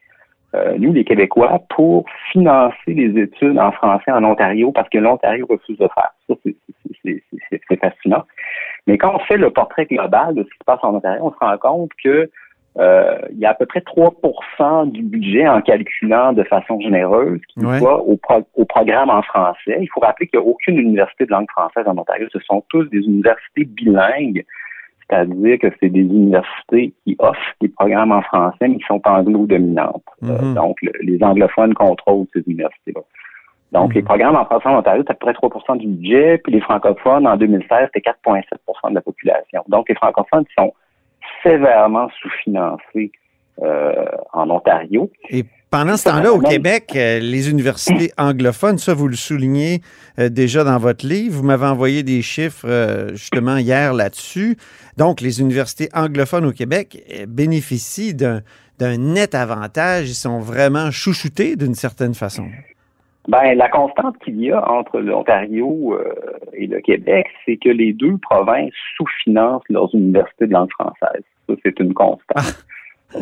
euh, 0.56 0.78
nous 0.78 0.94
les 0.94 1.04
Québécois, 1.04 1.60
pour 1.70 2.06
financer 2.32 2.94
les 2.94 3.22
études 3.22 3.60
en 3.60 3.72
français 3.72 4.12
en 4.12 4.24
Ontario 4.24 4.72
parce 4.72 4.90
que 4.90 4.98
l'Ontario 4.98 5.46
refuse 5.50 5.78
de 5.78 5.90
faire. 5.94 6.14
Ça, 6.28 6.36
c'est- 6.44 6.56
fascinant. 7.82 8.24
Mais 8.88 8.98
quand 8.98 9.16
on 9.16 9.20
fait 9.20 9.38
le 9.38 9.52
portrait 9.52 9.86
global 9.86 10.36
de 10.36 10.44
ce 10.44 10.50
qui 10.50 10.58
se 10.60 10.66
passe 10.66 10.80
en 10.84 10.96
Ontario, 10.96 11.22
on 11.24 11.32
se 11.32 11.38
rend 11.40 11.58
compte 11.58 11.92
que 12.04 12.30
euh, 12.78 13.18
il 13.32 13.40
y 13.40 13.46
a 13.46 13.50
à 13.50 13.54
peu 13.56 13.66
près 13.66 13.80
3% 13.82 14.92
du 14.92 15.02
budget 15.02 15.48
en 15.48 15.62
calculant 15.62 16.34
de 16.34 16.44
façon 16.44 16.80
généreuse 16.80 17.42
qui 17.50 17.60
Ouais. 17.66 17.80
va 17.80 17.96
au, 17.98 18.16
pro- 18.18 18.48
au 18.56 18.66
programme 18.66 19.10
en 19.10 19.22
français. 19.24 19.78
Il 19.82 19.88
faut 19.94 20.00
rappeler 20.00 20.28
qu'il 20.28 20.40
n'y 20.40 20.46
a 20.46 20.48
aucune 20.50 20.78
université 20.78 21.26
de 21.26 21.32
langue 21.32 21.50
française 21.50 21.84
en 21.88 21.98
Ontario. 21.98 22.28
Ce 22.32 22.40
sont 22.40 22.64
tous 22.70 22.84
des 22.86 23.00
universités 23.00 23.66
bilingues, 23.66 24.46
c'est-à-dire 25.10 25.58
que 25.60 25.68
c'est 25.80 25.90
des 25.90 26.02
universités 26.02 26.94
qui 27.04 27.16
offrent 27.20 27.40
des 27.60 27.70
programmes 27.70 28.12
en 28.12 28.22
français, 28.22 28.68
mais 28.68 28.78
qui 28.78 28.86
sont 28.88 29.02
anglo-dominantes. 29.06 30.04
Euh, 30.24 30.28
Mhm. 30.42 30.54
donc, 30.54 30.78
le- 30.84 30.92
les 31.02 31.22
anglophones 31.24 31.74
contrôlent 31.74 32.28
ces 32.34 32.44
universités-là. 32.48 33.02
Donc, 33.72 33.90
Mhm. 33.90 33.96
les 33.96 34.02
programmes 34.04 34.36
en 34.36 34.46
français 34.46 34.70
en 34.70 34.78
Ontario, 34.80 35.04
c'est 35.06 35.12
à 35.12 35.16
peu 35.16 35.26
près 35.26 35.34
3% 35.34 35.76
du 35.76 35.88
budget, 35.88 36.38
puis 36.38 36.54
les 36.54 36.62
francophones, 36.62 37.28
en 37.28 37.36
2016, 37.38 37.88
c'était 37.88 38.02
4,7% 38.02 38.90
de 38.90 38.96
la 38.96 39.02
population. 39.02 39.64
Donc, 39.68 39.90
les 39.90 39.96
francophones 39.96 40.46
sont 40.58 40.74
sévèrement 41.43 42.10
sous-financés 42.21 43.12
euh, 43.62 43.93
en 44.34 44.49
Ontario. 44.49 45.12
Et 45.30 45.45
pendant 45.69 45.97
ce 45.97 46.06
temps-là, 46.06 46.34
au 46.34 46.39
Québec, 46.39 46.93
euh, 46.95 47.19
les 47.19 47.49
universités 47.52 48.12
anglophones, 48.17 48.80
ça, 48.80 48.95
vous 48.95 49.08
le 49.08 49.15
soulignez 49.15 49.82
euh, 50.17 50.28
déjà 50.30 50.63
dans 50.63 50.80
votre 50.80 51.06
livre. 51.06 51.36
Vous 51.36 51.43
m'avez 51.43 51.67
envoyé 51.67 52.02
des 52.02 52.23
chiffres 52.23 52.67
euh, 52.67 53.10
justement 53.10 53.58
hier 53.58 53.93
là-dessus. 53.93 54.58
Donc, 54.97 55.21
les 55.21 55.41
universités 55.41 55.88
anglophones 55.93 56.45
au 56.45 56.52
Québec 56.54 57.04
bénéficient 57.28 58.15
d'un 58.15 58.41
net 58.80 59.36
avantage. 59.36 60.10
Ils 60.10 60.15
sont 60.15 60.39
vraiment 60.39 60.89
chouchoutés 60.89 61.56
d'une 61.56 61.75
certaine 61.75 62.15
façon. 62.15 62.47
Ben, 63.30 63.54
la 63.54 63.70
constante 63.70 64.18
qu'il 64.24 64.42
y 64.42 64.52
a 64.52 64.68
entre 64.68 65.00
l'Ontario 65.00 65.94
euh, 65.94 66.15
et 66.54 66.65
le 66.65 66.82
Québec, 66.82 67.28
c'est 67.46 67.58
que 67.58 67.70
les 67.70 67.94
deux 67.94 68.18
provinces 68.18 68.74
sous-financent 68.98 69.62
leurs 69.70 69.94
universités 69.94 70.48
de 70.48 70.54
langue 70.54 70.72
française. 70.72 71.22
Ça, 71.48 71.54
c'est 71.63 71.80
une 71.80 71.94
constante. 71.94 72.65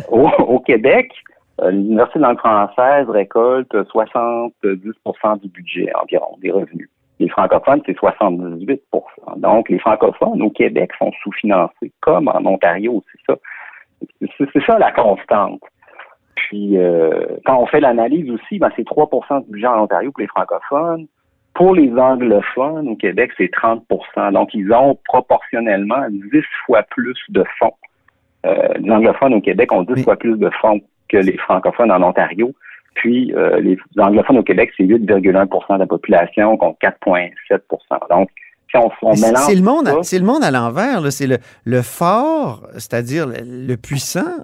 au, 0.10 0.30
au 0.30 0.60
Québec, 0.62 1.12
euh, 1.62 1.72
l'université 1.72 2.20
de 2.20 2.24
langue 2.24 2.38
française 2.38 3.10
récolte 3.10 3.74
70% 3.74 5.42
du 5.42 5.50
budget 5.50 5.92
environ, 6.02 6.38
des 6.42 6.52
revenus. 6.52 6.90
Les 7.20 7.28
francophones, 7.28 7.82
c'est 7.86 7.98
78% 7.98 8.80
Donc, 9.36 9.68
les 9.68 9.80
francophones 9.80 10.42
au 10.42 10.52
Québec 10.52 10.92
sont 10.98 11.12
sous-financés, 11.22 11.92
comme 12.00 12.30
en 12.30 12.46
Ontario, 12.46 13.04
c'est 13.12 13.34
ça. 13.34 13.40
C'est 14.22 14.46
c'est 14.54 14.64
ça 14.66 14.80
la 14.80 14.94
constante. 14.94 15.64
Puis, 16.50 16.78
euh, 16.78 17.26
quand 17.46 17.58
on 17.62 17.66
fait 17.66 17.80
l'analyse 17.80 18.30
aussi, 18.32 18.60
ben, 18.60 18.70
c'est 18.76 18.86
3% 18.86 19.42
du 19.46 19.52
budget 19.52 19.68
en 19.68 19.84
Ontario 19.84 20.12
pour 20.12 20.22
les 20.22 20.28
francophones. 20.28 21.08
Pour 21.54 21.74
les 21.74 21.92
anglophones, 21.98 22.88
au 22.88 22.96
Québec, 22.96 23.32
c'est 23.38 23.50
30% 23.52 24.32
Donc, 24.32 24.54
ils 24.54 24.72
ont 24.72 24.98
proportionnellement 25.06 26.06
10 26.10 26.22
fois 26.66 26.84
plus 26.84 27.16
de 27.30 27.44
fonds. 27.60 27.74
Euh, 28.46 28.56
les 28.80 28.92
anglophones 28.92 29.34
au 29.34 29.42
Québec 29.42 29.72
ont 29.72 29.82
10 29.84 29.94
Mais- 29.96 30.04
fois 30.04 30.16
plus 30.16 30.38
de 30.38 30.50
fonds 30.62 30.80
que 31.10 31.18
les 31.18 31.36
francophones 31.38 31.92
en 31.92 32.04
Ontario. 32.04 32.54
Puis, 32.96 33.34
euh, 33.36 33.60
les 33.60 33.78
anglophones 33.98 34.38
au 34.38 34.44
Québec, 34.44 34.72
c'est 34.78 34.84
8,1% 34.84 35.74
de 35.76 35.80
la 35.80 35.88
population 35.88 36.56
contre 36.58 36.78
4,7% 36.80 38.08
Donc, 38.10 38.30
si 38.70 38.78
on, 38.78 38.90
mélange 39.14 39.46
C'est 39.48 39.56
le 39.56 39.62
monde, 39.64 39.88
à- 39.88 39.92
ça- 39.92 40.04
c'est 40.04 40.20
le 40.20 40.26
monde 40.26 40.44
à 40.44 40.52
l'envers. 40.52 41.12
C'est 41.12 41.28
le, 41.28 41.38
le 41.66 41.82
fort, 41.82 42.68
c'est-à-dire 42.74 43.26
le, 43.28 43.36
le 43.44 43.78
puissant 43.78 44.44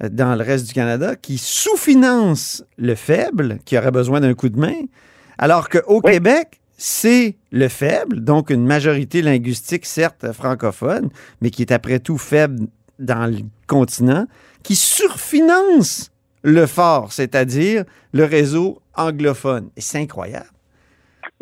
dans 0.00 0.34
le 0.34 0.42
reste 0.44 0.66
du 0.66 0.72
Canada, 0.72 1.16
qui 1.16 1.38
sous-finance 1.38 2.64
le 2.78 2.94
faible, 2.94 3.58
qui 3.64 3.76
aurait 3.78 3.90
besoin 3.90 4.20
d'un 4.20 4.34
coup 4.34 4.48
de 4.48 4.58
main, 4.58 4.82
alors 5.38 5.68
qu'au 5.68 6.00
Oui. 6.04 6.12
Québec, 6.12 6.60
c'est 6.76 7.36
le 7.50 7.68
faible, 7.68 8.24
donc 8.24 8.50
une 8.50 8.66
majorité 8.66 9.22
linguistique, 9.22 9.86
certes 9.86 10.32
francophone, 10.32 11.10
mais 11.40 11.50
qui 11.50 11.62
est 11.62 11.72
après 11.72 12.00
tout 12.00 12.18
faible 12.18 12.66
dans 12.98 13.30
le 13.30 13.38
continent, 13.66 14.26
qui 14.62 14.76
surfinance 14.76 16.10
le 16.42 16.66
fort, 16.66 17.12
c'est-à-dire 17.12 17.84
le 18.12 18.24
réseau 18.24 18.80
anglophone. 18.96 19.70
Et 19.76 19.80
C'est 19.80 19.98
incroyable. 19.98 20.46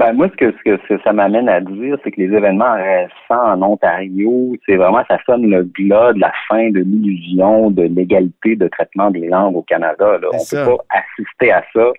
Ben, 0.00 0.14
moi, 0.14 0.28
ce 0.30 0.36
que, 0.36 0.50
ce 0.56 0.88
que 0.88 1.02
ça 1.02 1.12
m'amène 1.12 1.46
à 1.46 1.60
dire, 1.60 1.98
c'est 2.02 2.10
que 2.10 2.22
les 2.22 2.34
événements 2.34 2.72
récents 2.72 3.52
en 3.52 3.62
Ontario, 3.62 4.56
c'est 4.64 4.76
vraiment, 4.76 5.04
ça 5.06 5.18
sonne 5.26 5.50
le 5.50 5.62
glas 5.62 6.14
de 6.14 6.20
la 6.20 6.32
fin 6.48 6.70
de 6.70 6.80
l'illusion 6.80 7.70
de 7.70 7.82
l'égalité 7.82 8.56
de 8.56 8.66
traitement 8.68 9.10
des 9.10 9.28
langues 9.28 9.56
au 9.56 9.62
Canada. 9.62 10.16
Là. 10.16 10.28
On 10.32 10.38
peut 10.38 10.76
pas 10.78 10.84
assister 10.88 11.52
à 11.52 11.62
ça 11.74 11.92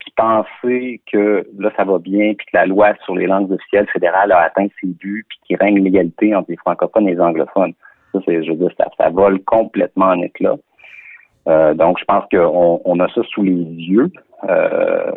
puis 0.00 0.12
penser 0.16 1.00
que 1.10 1.46
là, 1.56 1.70
ça 1.76 1.84
va 1.84 2.00
bien, 2.00 2.34
puis 2.34 2.44
que 2.44 2.56
la 2.56 2.66
loi 2.66 2.92
sur 3.04 3.14
les 3.14 3.28
langues 3.28 3.52
officielles 3.52 3.86
fédérales 3.92 4.32
a 4.32 4.40
atteint 4.40 4.66
ses 4.80 4.88
buts, 4.88 5.24
puis 5.28 5.38
qu'il 5.46 5.56
règne 5.56 5.80
l'égalité 5.80 6.34
entre 6.34 6.50
les 6.50 6.56
francophones 6.56 7.06
et 7.06 7.14
les 7.14 7.20
anglophones. 7.20 7.74
Ça, 8.12 8.18
c'est, 8.26 8.42
je 8.42 8.50
veux 8.50 8.56
dire, 8.56 8.70
ça, 8.76 8.86
ça 8.98 9.10
vole 9.10 9.40
complètement 9.44 10.06
en 10.06 10.20
éclat. 10.22 10.56
Euh, 11.46 11.72
donc, 11.74 12.00
je 12.00 12.04
pense 12.04 12.24
qu'on 12.32 12.80
on 12.84 12.98
a 12.98 13.08
ça 13.14 13.22
sous 13.30 13.44
les 13.44 13.52
yeux. 13.52 14.10
Euh, 14.48 15.12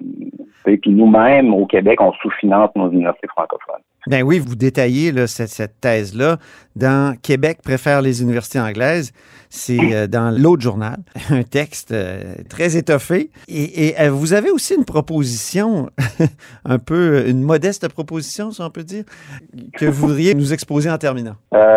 et 0.68 0.78
puis 0.78 0.92
nous-mêmes, 0.92 1.54
au 1.54 1.66
Québec, 1.66 2.02
on 2.02 2.12
sous-finance 2.14 2.72
nos 2.76 2.92
universités 2.92 3.28
francophones. 3.28 3.82
Ben 4.08 4.24
oui, 4.24 4.40
vous 4.40 4.56
détaillez 4.56 5.12
là, 5.12 5.28
cette, 5.28 5.50
cette 5.50 5.82
thèse-là 5.82 6.38
dans 6.76 7.16
Québec 7.22 7.60
préfère 7.64 8.02
les 8.02 8.22
universités 8.22 8.60
anglaises. 8.60 9.12
C'est 9.50 9.94
euh, 9.94 10.08
dans 10.08 10.32
l'autre 10.32 10.62
journal, 10.62 10.98
un 11.30 11.44
texte 11.44 11.92
euh, 11.92 12.36
très 12.50 12.78
étoffé. 12.78 13.30
Et, 13.48 13.88
et, 13.88 14.00
euh, 14.00 14.10
vous 14.10 14.34
avez 14.34 14.50
aussi 14.50 14.76
une 14.76 14.86
proposition, 14.86 15.88
un 16.66 16.80
peu 16.80 17.28
une 17.28 17.42
modeste 17.42 17.92
proposition, 17.92 18.52
si 18.52 18.62
on 18.62 18.70
peut 18.70 18.84
dire, 18.84 19.04
que 19.78 19.86
vous 19.86 20.08
voudriez 20.08 20.36
nous 20.36 20.54
exposer 20.54 20.90
en 20.90 20.98
terminant. 20.98 21.36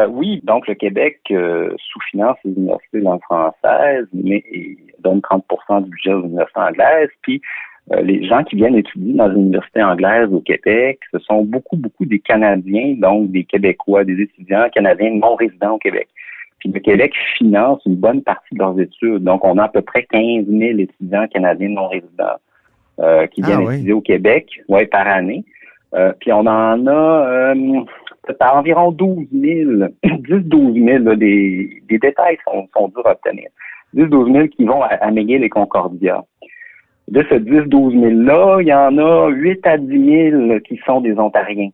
Oui, 0.09 0.41
donc 0.45 0.67
le 0.67 0.75
Québec 0.75 1.21
sous-finance 1.29 2.37
les 2.45 2.53
universités 2.53 2.99
de 2.99 3.05
langue 3.05 3.23
française, 3.23 4.07
mais 4.13 4.45
donne 5.01 5.21
30% 5.21 5.85
du 5.85 5.91
budget 5.91 6.13
aux 6.15 6.25
universités 6.25 6.61
anglaises. 6.61 7.11
Puis 7.23 7.41
euh, 7.93 8.03
les 8.03 8.25
gens 8.27 8.45
qui 8.45 8.57
viennent 8.57 8.77
étudier 8.77 9.15
dans 9.15 9.31
une 9.31 9.47
université 9.47 9.83
anglaise 9.83 10.29
au 10.33 10.41
Québec, 10.41 11.01
ce 11.13 11.19
sont 11.21 11.43
beaucoup, 11.45 11.77
beaucoup 11.77 12.05
des 12.05 12.21
Canadiens, 12.21 12.95
donc 12.99 13.31
des 13.31 13.45
Québécois, 13.45 14.05
des 14.05 14.21
étudiants 14.21 14.69
canadiens 14.73 15.11
non 15.15 15.35
résidents 15.35 15.73
au 15.73 15.79
Québec. 15.79 16.09
Puis 16.61 16.71
le 16.71 16.79
Québec 16.81 17.15
finance 17.39 17.81
une 17.87 17.97
bonne 17.97 18.23
partie 18.23 18.55
de 18.55 18.59
leurs 18.59 18.79
études. 18.79 19.25
Donc, 19.25 19.45
on 19.45 19.57
a 19.59 19.65
à 19.65 19.69
peu 19.69 19.81
près 19.81 20.05
15 20.05 20.47
000 20.47 20.79
étudiants 20.79 21.27
canadiens 21.29 21.71
non 21.71 21.89
résidents 21.89 22.37
euh, 23.01 23.27
qui 23.29 23.41
viennent 23.43 23.61
Ah, 23.61 23.65
oui. 23.67 23.75
étudier 23.77 23.93
au 23.95 24.03
Québec 24.03 24.47
ouais, 24.69 24.87
par 24.87 25.09
année. 25.09 25.45
Euh, 25.95 26.13
puis 26.21 26.33
on 26.33 26.47
en 26.47 26.87
a 26.87 27.55
peut-être 28.27 28.55
environ 28.55 28.93
12 28.93 29.27
000, 29.33 29.71
10-12 30.05 30.85
000, 30.85 31.05
là, 31.05 31.17
des, 31.17 31.83
des 31.89 31.99
détails 31.99 32.39
sont, 32.45 32.69
sont 32.77 32.89
durs 32.89 33.07
à 33.07 33.13
obtenir. 33.13 33.49
10-12 33.95 34.33
000 34.33 34.49
qui 34.49 34.65
vont 34.65 34.83
à, 34.83 34.89
à 34.89 35.11
McGill 35.11 35.45
et 35.45 35.49
Concordia. 35.49 36.25
De 37.09 37.25
ce 37.29 37.35
10-12 37.35 37.99
000-là, 37.99 38.59
il 38.61 38.69
y 38.69 38.75
en 38.75 38.97
a 38.99 39.29
8 39.29 39.67
à 39.67 39.79
10 39.79 40.31
000 40.31 40.61
qui 40.61 40.81
sont 40.87 41.01
des 41.01 41.19
Ontariens. 41.19 41.71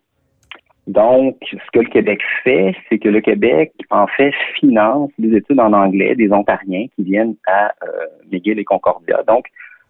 Donc, 0.86 1.36
ce 1.50 1.70
que 1.72 1.80
le 1.80 1.90
Québec 1.90 2.20
fait, 2.44 2.74
c'est 2.88 2.98
que 2.98 3.08
le 3.08 3.20
Québec, 3.20 3.72
en 3.90 4.06
fait, 4.06 4.32
finance 4.58 5.10
des 5.18 5.36
études 5.36 5.58
en 5.58 5.72
anglais 5.72 6.14
des 6.14 6.30
Ontariens 6.30 6.86
qui 6.94 7.02
viennent 7.02 7.34
à 7.48 7.72
euh, 7.82 8.06
McGill 8.30 8.58
et 8.58 8.64
Concordia. 8.64 9.22
Donc, 9.26 9.46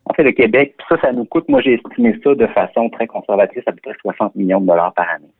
en 0.06 0.14
fait, 0.14 0.22
le 0.22 0.32
Québec, 0.32 0.74
ça, 0.88 0.96
ça 1.00 1.12
nous 1.12 1.26
coûte, 1.26 1.48
moi 1.48 1.60
j'ai 1.60 1.74
estimé 1.74 2.16
ça 2.24 2.34
de 2.34 2.46
façon 2.46 2.88
très 2.88 3.06
conservatrice, 3.06 3.62
à 3.66 3.72
peu 3.72 3.80
près 3.82 3.94
60 4.00 4.36
millions 4.36 4.60
de 4.60 4.66
dollars 4.66 4.94
par 4.94 5.08
année. 5.10 5.30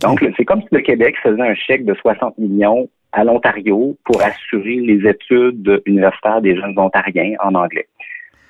Donc, 0.00 0.24
c'est 0.36 0.44
comme 0.44 0.60
si 0.62 0.68
le 0.70 0.82
Québec 0.82 1.16
faisait 1.22 1.42
un 1.42 1.54
chèque 1.54 1.84
de 1.84 1.94
60 1.94 2.38
millions 2.38 2.88
à 3.12 3.24
l'Ontario 3.24 3.96
pour 4.04 4.20
assurer 4.22 4.76
les 4.76 5.08
études 5.08 5.82
universitaires 5.86 6.40
des 6.40 6.56
jeunes 6.56 6.78
Ontariens 6.78 7.34
en 7.42 7.54
anglais. 7.54 7.88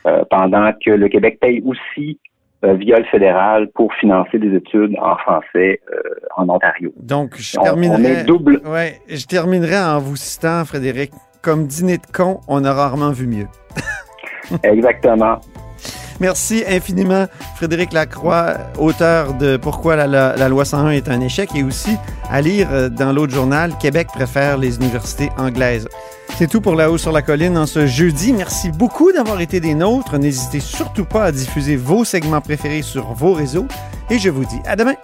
Euh, 0.07 0.23
pendant 0.31 0.71
que 0.85 0.91
le 0.91 1.09
Québec 1.09 1.39
paye 1.41 1.63
aussi 1.65 2.19
euh, 2.65 2.75
via 2.75 2.99
le 2.99 3.05
fédéral 3.05 3.69
pour 3.75 3.93
financer 3.95 4.39
des 4.39 4.55
études 4.57 4.95
en 5.01 5.17
français 5.17 5.81
euh, 5.93 6.01
en 6.37 6.49
Ontario. 6.49 6.93
Donc, 6.97 7.37
je 7.37 7.59
On- 7.59 7.63
terminerai. 7.63 8.21
est 8.21 8.25
double. 8.25 8.61
Ouais, 8.65 8.99
je 9.09 9.25
terminerai 9.27 9.77
en 9.79 9.99
vous 9.99 10.17
citant, 10.17 10.65
Frédéric. 10.65 11.11
Comme 11.43 11.67
dîner 11.67 11.97
de 11.99 12.07
con, 12.15 12.41
on 12.49 12.65
a 12.65 12.73
rarement 12.73 13.13
vu 13.13 13.27
mieux. 13.27 13.47
Exactement. 14.63 15.39
Merci 16.21 16.63
infiniment, 16.69 17.27
Frédéric 17.57 17.95
Lacroix, 17.95 18.59
auteur 18.79 19.33
de 19.35 19.57
Pourquoi 19.57 19.97
la, 19.97 20.49
loi 20.49 20.67
101 20.67 20.91
est 20.91 21.09
un 21.09 21.21
échec 21.23 21.49
et 21.55 21.63
aussi 21.63 21.97
à 22.31 22.43
lire 22.43 22.69
euh, 22.71 22.91
dans 22.91 23.13
l'autre 23.13 23.33
journal 23.33 23.73
Québec 23.79 24.09
préfère 24.13 24.59
les 24.59 24.77
universités 24.77 25.31
anglaises. 25.39 25.89
C'est 26.37 26.47
tout 26.47 26.61
pour 26.61 26.75
La 26.75 26.91
Haut 26.91 26.99
sur 26.99 27.11
la 27.11 27.23
Colline 27.23 27.57
en 27.57 27.67
ce 27.67 27.87
jeudi. 27.87 28.35
Merci 28.35 28.71
beaucoup 28.71 29.13
d'avoir 29.13 29.41
été 29.41 29.61
des 29.61 29.75
nôtres. 29.75 30.19
N'hésitez 30.19 30.61
surtout 30.61 31.07
pas 31.07 31.25
à 31.25 31.33
diffuser 31.33 31.77
vos 31.77 32.05
segments 32.05 32.43
préférés 32.43 32.83
sur 32.83 33.15
vos 33.15 33.33
réseaux 33.33 33.67
et 34.11 34.19
je 34.19 34.29
vous 34.29 34.45
dis 34.45 34.61
à 34.67 34.77
demain. 34.77 34.95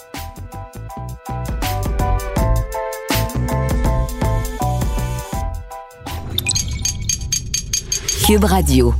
Cube 8.26 8.44
Radio. 8.44 8.92